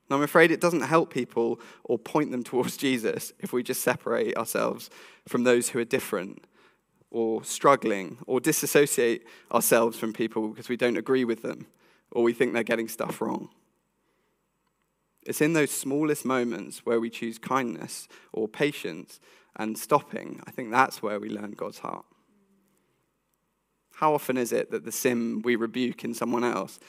And 0.10 0.17
I'm 0.17 0.21
afraid 0.21 0.51
it 0.51 0.62
doesn't 0.62 0.82
help 0.82 1.13
people 1.13 1.62
or 1.84 1.97
point 1.97 2.32
them 2.32 2.43
towards 2.43 2.75
Jesus 2.77 3.32
if 3.39 3.53
we 3.53 3.63
just 3.63 3.82
separate 3.82 4.36
ourselves 4.38 4.89
from 5.27 5.43
those 5.45 5.69
who 5.69 5.79
are 5.79 5.86
different 5.86 6.45
or 7.12 7.43
struggling 7.43 8.17
or 8.28 8.39
disassociate 8.39 9.26
ourselves 9.52 9.98
from 9.98 10.13
people 10.13 10.48
because 10.50 10.69
we 10.69 10.78
don't 10.78 10.98
agree 10.98 11.26
with 11.26 11.41
them 11.41 11.67
or 12.12 12.24
we 12.24 12.34
think 12.34 12.54
they're 12.54 12.63
getting 12.63 12.88
stuff 12.88 13.22
wrong. 13.22 13.50
It's 15.26 15.41
in 15.41 15.54
those 15.54 15.72
smallest 15.72 16.26
moments 16.26 16.86
where 16.86 17.00
we 17.00 17.10
choose 17.10 17.38
kindness 17.38 18.08
or 18.32 18.48
patience 18.48 19.19
and 19.56 19.78
stopping. 19.78 20.41
I 20.48 20.52
think 20.52 20.72
that's 20.72 21.02
where 21.02 21.19
we 21.19 21.30
learn 21.30 21.52
God's 21.52 21.80
heart. 21.80 22.06
How 23.95 24.13
often 24.13 24.38
is 24.38 24.54
it 24.54 24.72
that 24.72 24.86
the 24.86 24.91
sin 24.91 25.41
we 25.41 25.56
rebuke 25.56 26.04
in 26.06 26.13
someone 26.13 26.45
else 26.45 26.80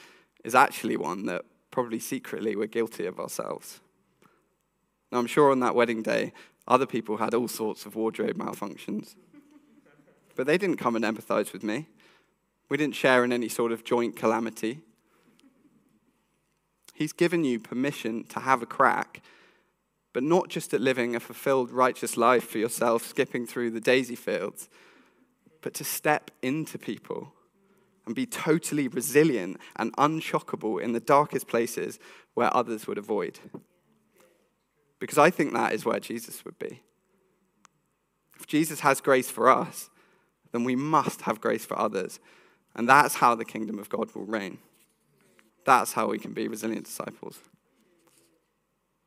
is 0.45 0.55
actually 0.55 0.97
one 0.97 1.27
that 1.27 1.43
probably 1.71 1.99
secretly 1.99 2.55
we're 2.55 2.69
guilty 2.69 3.05
of 3.07 3.19
ourselves? 3.19 3.81
Now, 5.11 5.19
I'm 5.19 5.27
sure 5.27 5.51
on 5.51 5.61
that 5.61 5.75
wedding 5.75 6.03
day, 6.03 6.33
other 6.69 6.87
people 6.87 7.17
had 7.17 7.35
all 7.35 7.49
sorts 7.49 7.85
of 7.85 7.97
wardrobe 7.97 8.37
malfunctions. 8.37 9.17
But 10.41 10.47
they 10.47 10.57
didn't 10.57 10.79
come 10.79 10.97
and 10.97 11.05
empathize 11.05 11.53
with 11.53 11.63
me. 11.63 11.87
We 12.71 12.79
didn't 12.79 12.95
share 12.95 13.25
in 13.25 13.31
any 13.31 13.51
sort 13.51 13.73
of 13.73 13.85
joint 13.85 14.17
calamity. 14.17 14.81
He's 16.95 17.13
given 17.13 17.45
you 17.45 17.61
permission 17.61 18.25
to 18.29 18.41
have 18.41 18.63
a 18.63 18.67
crack, 18.67 19.21
but 20.15 20.23
not 20.23 20.49
just 20.49 20.73
at 20.73 20.81
living 20.81 21.15
a 21.15 21.21
fulfilled, 21.21 21.71
righteous 21.71 22.17
life 22.17 22.49
for 22.49 22.57
yourself, 22.57 23.05
skipping 23.07 23.47
through 23.47 23.73
the 23.73 23.83
daisy 23.83 24.15
fields, 24.15 24.71
but 25.61 25.75
to 25.75 25.85
step 25.85 26.31
into 26.41 26.79
people 26.79 27.35
and 28.07 28.15
be 28.15 28.25
totally 28.25 28.89
resilient 28.89 29.59
and 29.77 29.95
unshockable 29.99 30.81
in 30.81 30.95
the 30.95 31.01
darkest 31.01 31.49
places 31.49 31.99
where 32.33 32.57
others 32.57 32.87
would 32.87 32.97
avoid. 32.97 33.39
Because 35.01 35.19
I 35.19 35.29
think 35.29 35.53
that 35.53 35.75
is 35.75 35.85
where 35.85 36.01
Jesus 36.01 36.47
would 36.47 36.59
be. 36.59 36.81
If 38.39 38.47
Jesus 38.47 38.81
has 38.81 39.03
grace 39.03 39.29
for 39.29 39.51
us, 39.51 39.91
then 40.53 40.65
we 40.65 40.77
must 40.77 41.23
have 41.23 41.41
grace 41.41 41.65
for 41.65 41.79
others. 41.79 42.19
And 42.75 42.89
that's 42.89 43.17
how 43.17 43.35
the 43.35 43.45
kingdom 43.45 43.79
of 43.79 43.89
God 43.89 44.15
will 44.15 44.25
reign. 44.25 44.59
That's 45.65 45.93
how 45.93 46.09
we 46.09 46.19
can 46.19 46.33
be 46.33 46.49
resilient 46.49 46.85
disciples. 46.85 47.41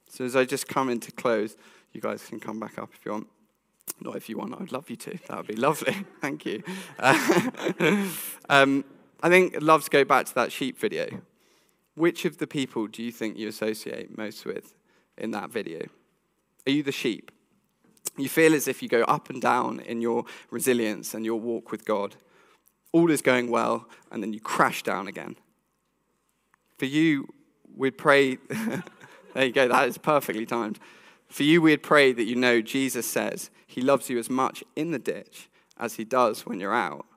So, 0.10 0.25
as 0.25 0.36
I 0.36 0.45
just 0.45 0.67
come 0.67 0.89
in 0.89 0.99
to 1.01 1.12
close, 1.12 1.56
you 1.91 2.01
guys 2.01 2.23
can 2.25 2.39
come 2.39 2.60
back 2.60 2.77
up 2.77 2.89
if 2.93 3.06
you 3.06 3.12
want. 3.12 3.27
Not 3.99 4.15
if 4.15 4.29
you 4.29 4.38
want, 4.38 4.60
I'd 4.60 4.71
love 4.71 4.89
you 4.89 4.95
to. 4.97 5.17
That 5.27 5.38
would 5.38 5.47
be 5.47 5.56
lovely. 5.56 5.93
Thank 6.21 6.45
you. 6.45 6.63
um, 8.49 8.86
I 9.21 9.29
think 9.29 9.56
I'd 9.56 9.63
love 9.63 9.84
to 9.86 9.89
go 9.89 10.03
back 10.03 10.25
to 10.27 10.36
that 10.36 10.51
sheep 10.51 10.77
video. 10.77 11.21
Which 11.95 12.25
of 12.25 12.38
the 12.38 12.47
people 12.47 12.88
do 12.88 13.03
you 13.03 13.12
think 13.12 13.38
you 13.38 13.47
associate 13.47 14.17
most 14.17 14.45
with 14.45 14.73
in 15.17 15.32
that 15.32 15.51
video? 15.51 15.88
Are 16.67 16.71
you 16.71 16.84
the 16.84 16.91
sheep? 16.91 17.32
You 18.17 18.29
feel 18.29 18.53
as 18.53 18.67
if 18.67 18.83
you 18.83 18.89
go 18.89 19.01
up 19.03 19.29
and 19.29 19.41
down 19.41 19.79
in 19.79 20.01
your 20.01 20.25
resilience 20.51 21.13
and 21.13 21.25
your 21.25 21.39
walk 21.39 21.71
with 21.71 21.85
God. 21.85 22.15
All 22.91 23.09
is 23.09 23.21
going 23.21 23.49
well, 23.49 23.87
and 24.11 24.21
then 24.21 24.33
you 24.33 24.39
crash 24.39 24.83
down 24.83 25.07
again. 25.07 25.35
For 26.77 26.85
you, 26.85 27.27
we'd 27.75 27.97
pray. 27.97 28.37
there 29.33 29.45
you 29.45 29.51
go, 29.51 29.67
that 29.67 29.87
is 29.87 29.97
perfectly 29.97 30.45
timed. 30.45 30.79
For 31.27 31.41
you, 31.41 31.61
we'd 31.61 31.81
pray 31.81 32.13
that 32.13 32.25
you 32.25 32.35
know 32.35 32.61
Jesus 32.61 33.07
says 33.07 33.49
he 33.65 33.81
loves 33.81 34.09
you 34.09 34.19
as 34.19 34.29
much 34.29 34.63
in 34.75 34.91
the 34.91 34.99
ditch 34.99 35.49
as 35.79 35.95
he 35.95 36.03
does 36.03 36.45
when 36.45 36.59
you're 36.59 36.75
out. 36.75 37.07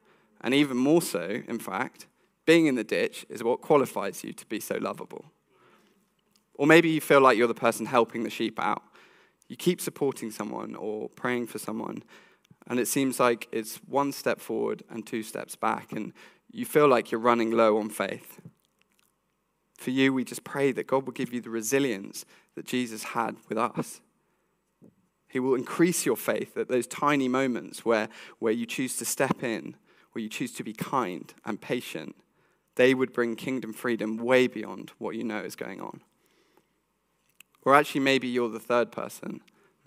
And 0.40 0.54
even 0.54 0.78
more 0.78 1.02
so, 1.02 1.42
in 1.46 1.58
fact, 1.58 2.06
being 2.46 2.66
in 2.66 2.76
the 2.76 2.84
ditch 2.84 3.26
is 3.28 3.44
what 3.44 3.60
qualifies 3.60 4.24
you 4.24 4.32
to 4.32 4.46
be 4.46 4.60
so 4.60 4.76
lovable. 4.76 5.26
Or 6.54 6.66
maybe 6.66 6.88
you 6.88 7.02
feel 7.02 7.20
like 7.20 7.36
you're 7.36 7.48
the 7.48 7.54
person 7.54 7.84
helping 7.84 8.22
the 8.22 8.30
sheep 8.30 8.58
out 8.58 8.82
you 9.48 9.56
keep 9.56 9.80
supporting 9.80 10.30
someone 10.30 10.74
or 10.74 11.08
praying 11.08 11.46
for 11.46 11.58
someone, 11.58 12.02
and 12.66 12.80
it 12.80 12.88
seems 12.88 13.20
like 13.20 13.48
it's 13.52 13.76
one 13.86 14.12
step 14.12 14.40
forward 14.40 14.82
and 14.90 15.06
two 15.06 15.22
steps 15.22 15.56
back, 15.56 15.92
and 15.92 16.12
you 16.50 16.64
feel 16.64 16.88
like 16.88 17.10
you're 17.10 17.20
running 17.20 17.50
low 17.50 17.78
on 17.78 17.90
faith. 17.90 18.40
For 19.78 19.90
you, 19.90 20.12
we 20.12 20.24
just 20.24 20.42
pray 20.42 20.72
that 20.72 20.86
God 20.86 21.04
will 21.04 21.12
give 21.12 21.32
you 21.32 21.40
the 21.40 21.50
resilience 21.50 22.24
that 22.54 22.66
Jesus 22.66 23.02
had 23.04 23.36
with 23.48 23.58
us. 23.58 24.00
He 25.28 25.38
will 25.38 25.54
increase 25.54 26.06
your 26.06 26.16
faith 26.16 26.56
at 26.56 26.68
those 26.68 26.86
tiny 26.86 27.28
moments 27.28 27.84
where, 27.84 28.08
where 28.38 28.52
you 28.52 28.64
choose 28.64 28.96
to 28.96 29.04
step 29.04 29.42
in, 29.42 29.76
where 30.12 30.22
you 30.22 30.30
choose 30.30 30.52
to 30.52 30.64
be 30.64 30.72
kind 30.72 31.32
and 31.44 31.60
patient. 31.60 32.16
They 32.76 32.94
would 32.94 33.12
bring 33.12 33.36
kingdom 33.36 33.72
freedom 33.72 34.16
way 34.16 34.46
beyond 34.46 34.92
what 34.98 35.14
you 35.14 35.24
know 35.24 35.40
is 35.40 35.56
going 35.56 35.80
on. 35.80 36.00
Or 37.66 37.74
actually, 37.74 38.00
maybe 38.02 38.28
you're 38.28 38.48
the 38.48 38.60
third 38.60 38.92
person. 38.92 39.40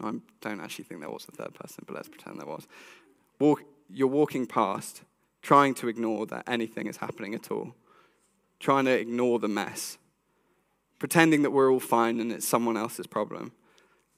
I 0.03 0.11
don't 0.41 0.59
actually 0.59 0.83
think 0.83 0.99
there 0.99 1.09
was 1.09 1.25
a 1.29 1.31
third 1.31 1.53
person, 1.53 1.85
but 1.87 1.95
let's 1.95 2.09
pretend 2.09 2.37
there 2.37 2.45
was. 2.45 2.67
Walk, 3.39 3.63
you're 3.89 4.07
walking 4.09 4.45
past, 4.45 5.03
trying 5.41 5.73
to 5.75 5.87
ignore 5.87 6.25
that 6.27 6.43
anything 6.45 6.87
is 6.87 6.97
happening 6.97 7.33
at 7.33 7.49
all, 7.49 7.73
trying 8.59 8.83
to 8.83 8.91
ignore 8.91 9.39
the 9.39 9.47
mess, 9.47 9.97
pretending 10.99 11.41
that 11.43 11.51
we're 11.51 11.71
all 11.71 11.79
fine 11.79 12.19
and 12.19 12.33
it's 12.33 12.45
someone 12.45 12.75
else's 12.75 13.07
problem. 13.07 13.53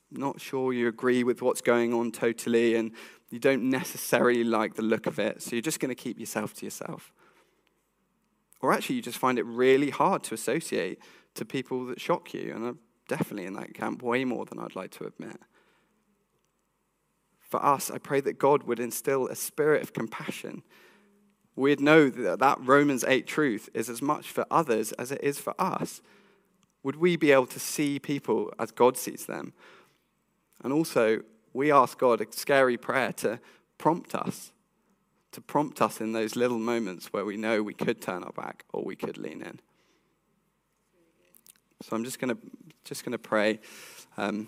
Not 0.10 0.42
sure 0.42 0.74
you 0.74 0.88
agree 0.88 1.24
with 1.24 1.44
what's 1.44 1.62
going 1.62 1.94
on 1.94 2.12
totally, 2.12 2.76
and 2.76 2.92
you 3.30 3.38
don't 3.38 3.70
necessarily 3.70 4.44
like 4.44 4.74
the 4.74 4.82
look 4.82 5.06
of 5.06 5.20
it, 5.20 5.44
so 5.44 5.52
you're 5.52 5.62
just 5.62 5.80
going 5.80 5.90
to 5.90 5.96
keep 5.96 6.20
yourself 6.20 6.56
to 6.56 6.66
yourself. 6.66 7.14
Or 8.60 8.74
actually, 8.74 8.96
you 8.96 9.02
just 9.04 9.20
find 9.20 9.38
it 9.38 9.46
really 9.46 9.92
hard 9.92 10.24
to 10.24 10.34
associate 10.34 11.00
to 11.36 11.46
people 11.46 11.86
that 11.86 12.02
shock 12.02 12.34
you, 12.34 12.54
and 12.56 12.66
I'm 12.66 12.80
definitely 13.18 13.46
in 13.46 13.54
that 13.54 13.74
camp 13.74 14.02
way 14.02 14.26
more 14.26 14.46
than 14.46 14.60
I'd 14.60 14.76
like 14.76 14.92
to 14.92 15.06
admit 15.06 15.38
for 17.52 17.64
us, 17.64 17.92
I 17.92 17.98
pray 17.98 18.22
that 18.22 18.40
God 18.40 18.64
would 18.64 18.80
instill 18.80 19.28
a 19.28 19.36
spirit 19.36 19.84
of 19.84 19.92
compassion. 19.92 20.64
We'd 21.58 21.82
know 21.82 22.10
that 22.10 22.40
that 22.40 22.58
Romans 22.62 23.04
8 23.06 23.28
truth 23.28 23.70
is 23.74 23.90
as 23.90 24.02
much 24.02 24.32
for 24.32 24.46
others 24.50 24.94
as 24.94 25.12
it 25.12 25.20
is 25.22 25.38
for 25.38 25.54
us. 25.60 26.02
Would 26.82 26.96
we 26.96 27.18
be 27.18 27.34
able 27.34 27.48
to 27.48 27.60
see 27.60 28.00
people 28.00 28.54
as 28.58 28.72
God 28.72 28.98
sees 28.98 29.26
them? 29.26 29.52
And 30.64 30.72
also, 30.72 31.24
we 31.52 31.74
ask 31.74 31.98
God 31.98 32.22
a 32.22 32.26
scary 32.32 32.78
prayer 32.78 33.12
to 33.14 33.42
prompt 33.78 34.16
us, 34.16 34.54
to 35.34 35.42
prompt 35.42 35.82
us 35.82 36.00
in 36.00 36.14
those 36.14 36.38
little 36.38 36.60
moments 36.60 37.12
where 37.12 37.26
we 37.26 37.36
know 37.36 37.62
we 37.62 37.74
could 37.74 38.02
turn 38.02 38.24
our 38.24 38.32
back 38.32 38.64
or 38.72 38.82
we 38.86 38.96
could 38.96 39.18
lean 39.18 39.42
in. 39.42 39.60
So 41.82 41.98
I'm 41.98 42.06
just 42.06 42.20
going 42.20 42.34
to 42.34 42.42
just 42.84 43.04
going 43.04 43.14
to 43.14 43.18
pray. 43.18 43.60
Um, 44.18 44.48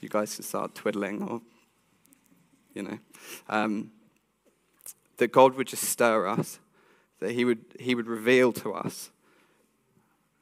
you 0.00 0.08
guys 0.08 0.34
can 0.34 0.44
start 0.44 0.74
twiddling 0.74 1.22
or 1.22 1.40
you 2.74 2.82
know. 2.82 2.98
Um, 3.48 3.90
that 5.18 5.32
God 5.32 5.54
would 5.54 5.68
just 5.68 5.84
stir 5.84 6.26
us, 6.26 6.58
that 7.20 7.32
he 7.32 7.44
would, 7.44 7.64
he 7.78 7.94
would 7.94 8.06
reveal 8.08 8.52
to 8.54 8.72
us. 8.72 9.10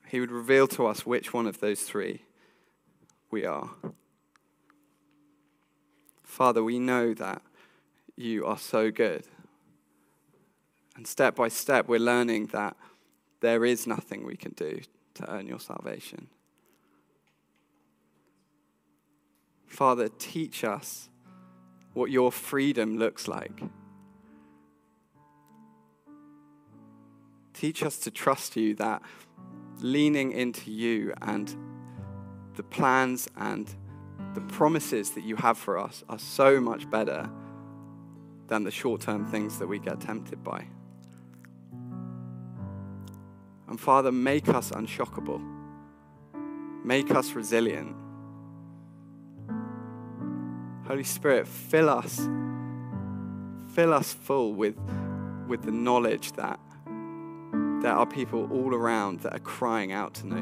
He 0.08 0.20
would 0.20 0.30
reveal 0.30 0.66
to 0.68 0.86
us 0.86 1.04
which 1.04 1.32
one 1.32 1.46
of 1.46 1.60
those 1.60 1.82
three 1.82 2.22
we 3.30 3.44
are. 3.44 3.70
Father, 6.24 6.64
we 6.64 6.78
know 6.78 7.12
that 7.14 7.42
you 8.16 8.46
are 8.46 8.58
so 8.58 8.90
good. 8.90 9.24
And 10.96 11.06
step 11.06 11.36
by 11.36 11.48
step, 11.48 11.86
we're 11.86 12.00
learning 12.00 12.46
that 12.48 12.76
there 13.40 13.64
is 13.64 13.86
nothing 13.86 14.24
we 14.24 14.36
can 14.36 14.52
do 14.52 14.80
to 15.14 15.30
earn 15.30 15.46
your 15.46 15.60
salvation. 15.60 16.28
Father, 19.70 20.08
teach 20.08 20.64
us 20.64 21.08
what 21.94 22.10
your 22.10 22.32
freedom 22.32 22.98
looks 22.98 23.28
like. 23.28 23.62
Teach 27.54 27.82
us 27.84 27.96
to 27.98 28.10
trust 28.10 28.56
you 28.56 28.74
that 28.74 29.00
leaning 29.78 30.32
into 30.32 30.70
you 30.72 31.14
and 31.22 31.54
the 32.56 32.64
plans 32.64 33.28
and 33.36 33.72
the 34.34 34.40
promises 34.42 35.12
that 35.12 35.22
you 35.22 35.36
have 35.36 35.56
for 35.56 35.78
us 35.78 36.02
are 36.08 36.18
so 36.18 36.60
much 36.60 36.90
better 36.90 37.30
than 38.48 38.64
the 38.64 38.70
short 38.72 39.00
term 39.00 39.24
things 39.24 39.58
that 39.60 39.68
we 39.68 39.78
get 39.78 40.00
tempted 40.00 40.42
by. 40.42 40.66
And 43.68 43.78
Father, 43.80 44.10
make 44.10 44.48
us 44.48 44.72
unshockable, 44.72 45.40
make 46.84 47.12
us 47.12 47.34
resilient 47.34 47.94
Holy 50.90 51.04
Spirit, 51.04 51.46
fill 51.46 51.88
us, 51.88 52.16
fill 53.74 53.94
us 53.94 54.12
full 54.12 54.54
with, 54.54 54.74
with 55.46 55.62
the 55.62 55.70
knowledge 55.70 56.32
that 56.32 56.58
there 57.80 57.92
are 57.92 58.04
people 58.04 58.48
all 58.50 58.74
around 58.74 59.20
that 59.20 59.32
are 59.32 59.38
crying 59.38 59.92
out 59.92 60.14
to 60.14 60.26
know 60.26 60.38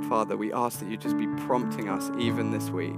you. 0.00 0.08
Father, 0.08 0.38
we 0.38 0.50
ask 0.54 0.80
that 0.80 0.88
you 0.90 0.96
just 0.96 1.18
be 1.18 1.26
prompting 1.44 1.90
us 1.90 2.10
even 2.18 2.50
this 2.50 2.70
week. 2.70 2.94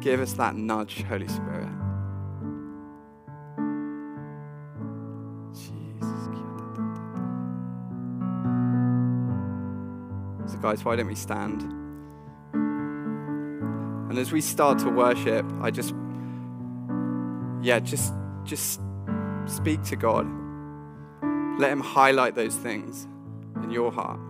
Give 0.00 0.20
us 0.20 0.34
that 0.34 0.54
nudge, 0.54 1.02
Holy 1.02 1.26
Spirit. 1.26 1.87
Guys, 10.56 10.84
why 10.84 10.96
don't 10.96 11.06
we 11.06 11.14
stand? 11.14 11.62
And 14.10 14.18
as 14.18 14.32
we 14.32 14.40
start 14.40 14.78
to 14.80 14.90
worship, 14.90 15.44
I 15.60 15.70
just, 15.70 15.94
yeah, 17.62 17.78
just, 17.80 18.14
just 18.44 18.80
speak 19.46 19.82
to 19.84 19.96
God. 19.96 20.26
Let 21.58 21.70
Him 21.70 21.80
highlight 21.80 22.34
those 22.34 22.54
things 22.54 23.06
in 23.62 23.70
your 23.70 23.92
heart. 23.92 24.20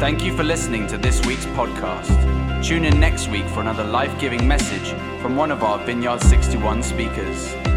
Thank 0.00 0.24
you 0.24 0.36
for 0.36 0.42
listening 0.42 0.88
to 0.88 0.98
this 0.98 1.24
week's 1.24 1.46
podcast. 1.46 2.41
Tune 2.62 2.84
in 2.84 3.00
next 3.00 3.26
week 3.26 3.44
for 3.48 3.60
another 3.60 3.82
life 3.82 4.16
giving 4.20 4.46
message 4.46 4.92
from 5.20 5.34
one 5.34 5.50
of 5.50 5.64
our 5.64 5.84
Vineyard 5.84 6.20
61 6.20 6.84
speakers. 6.84 7.71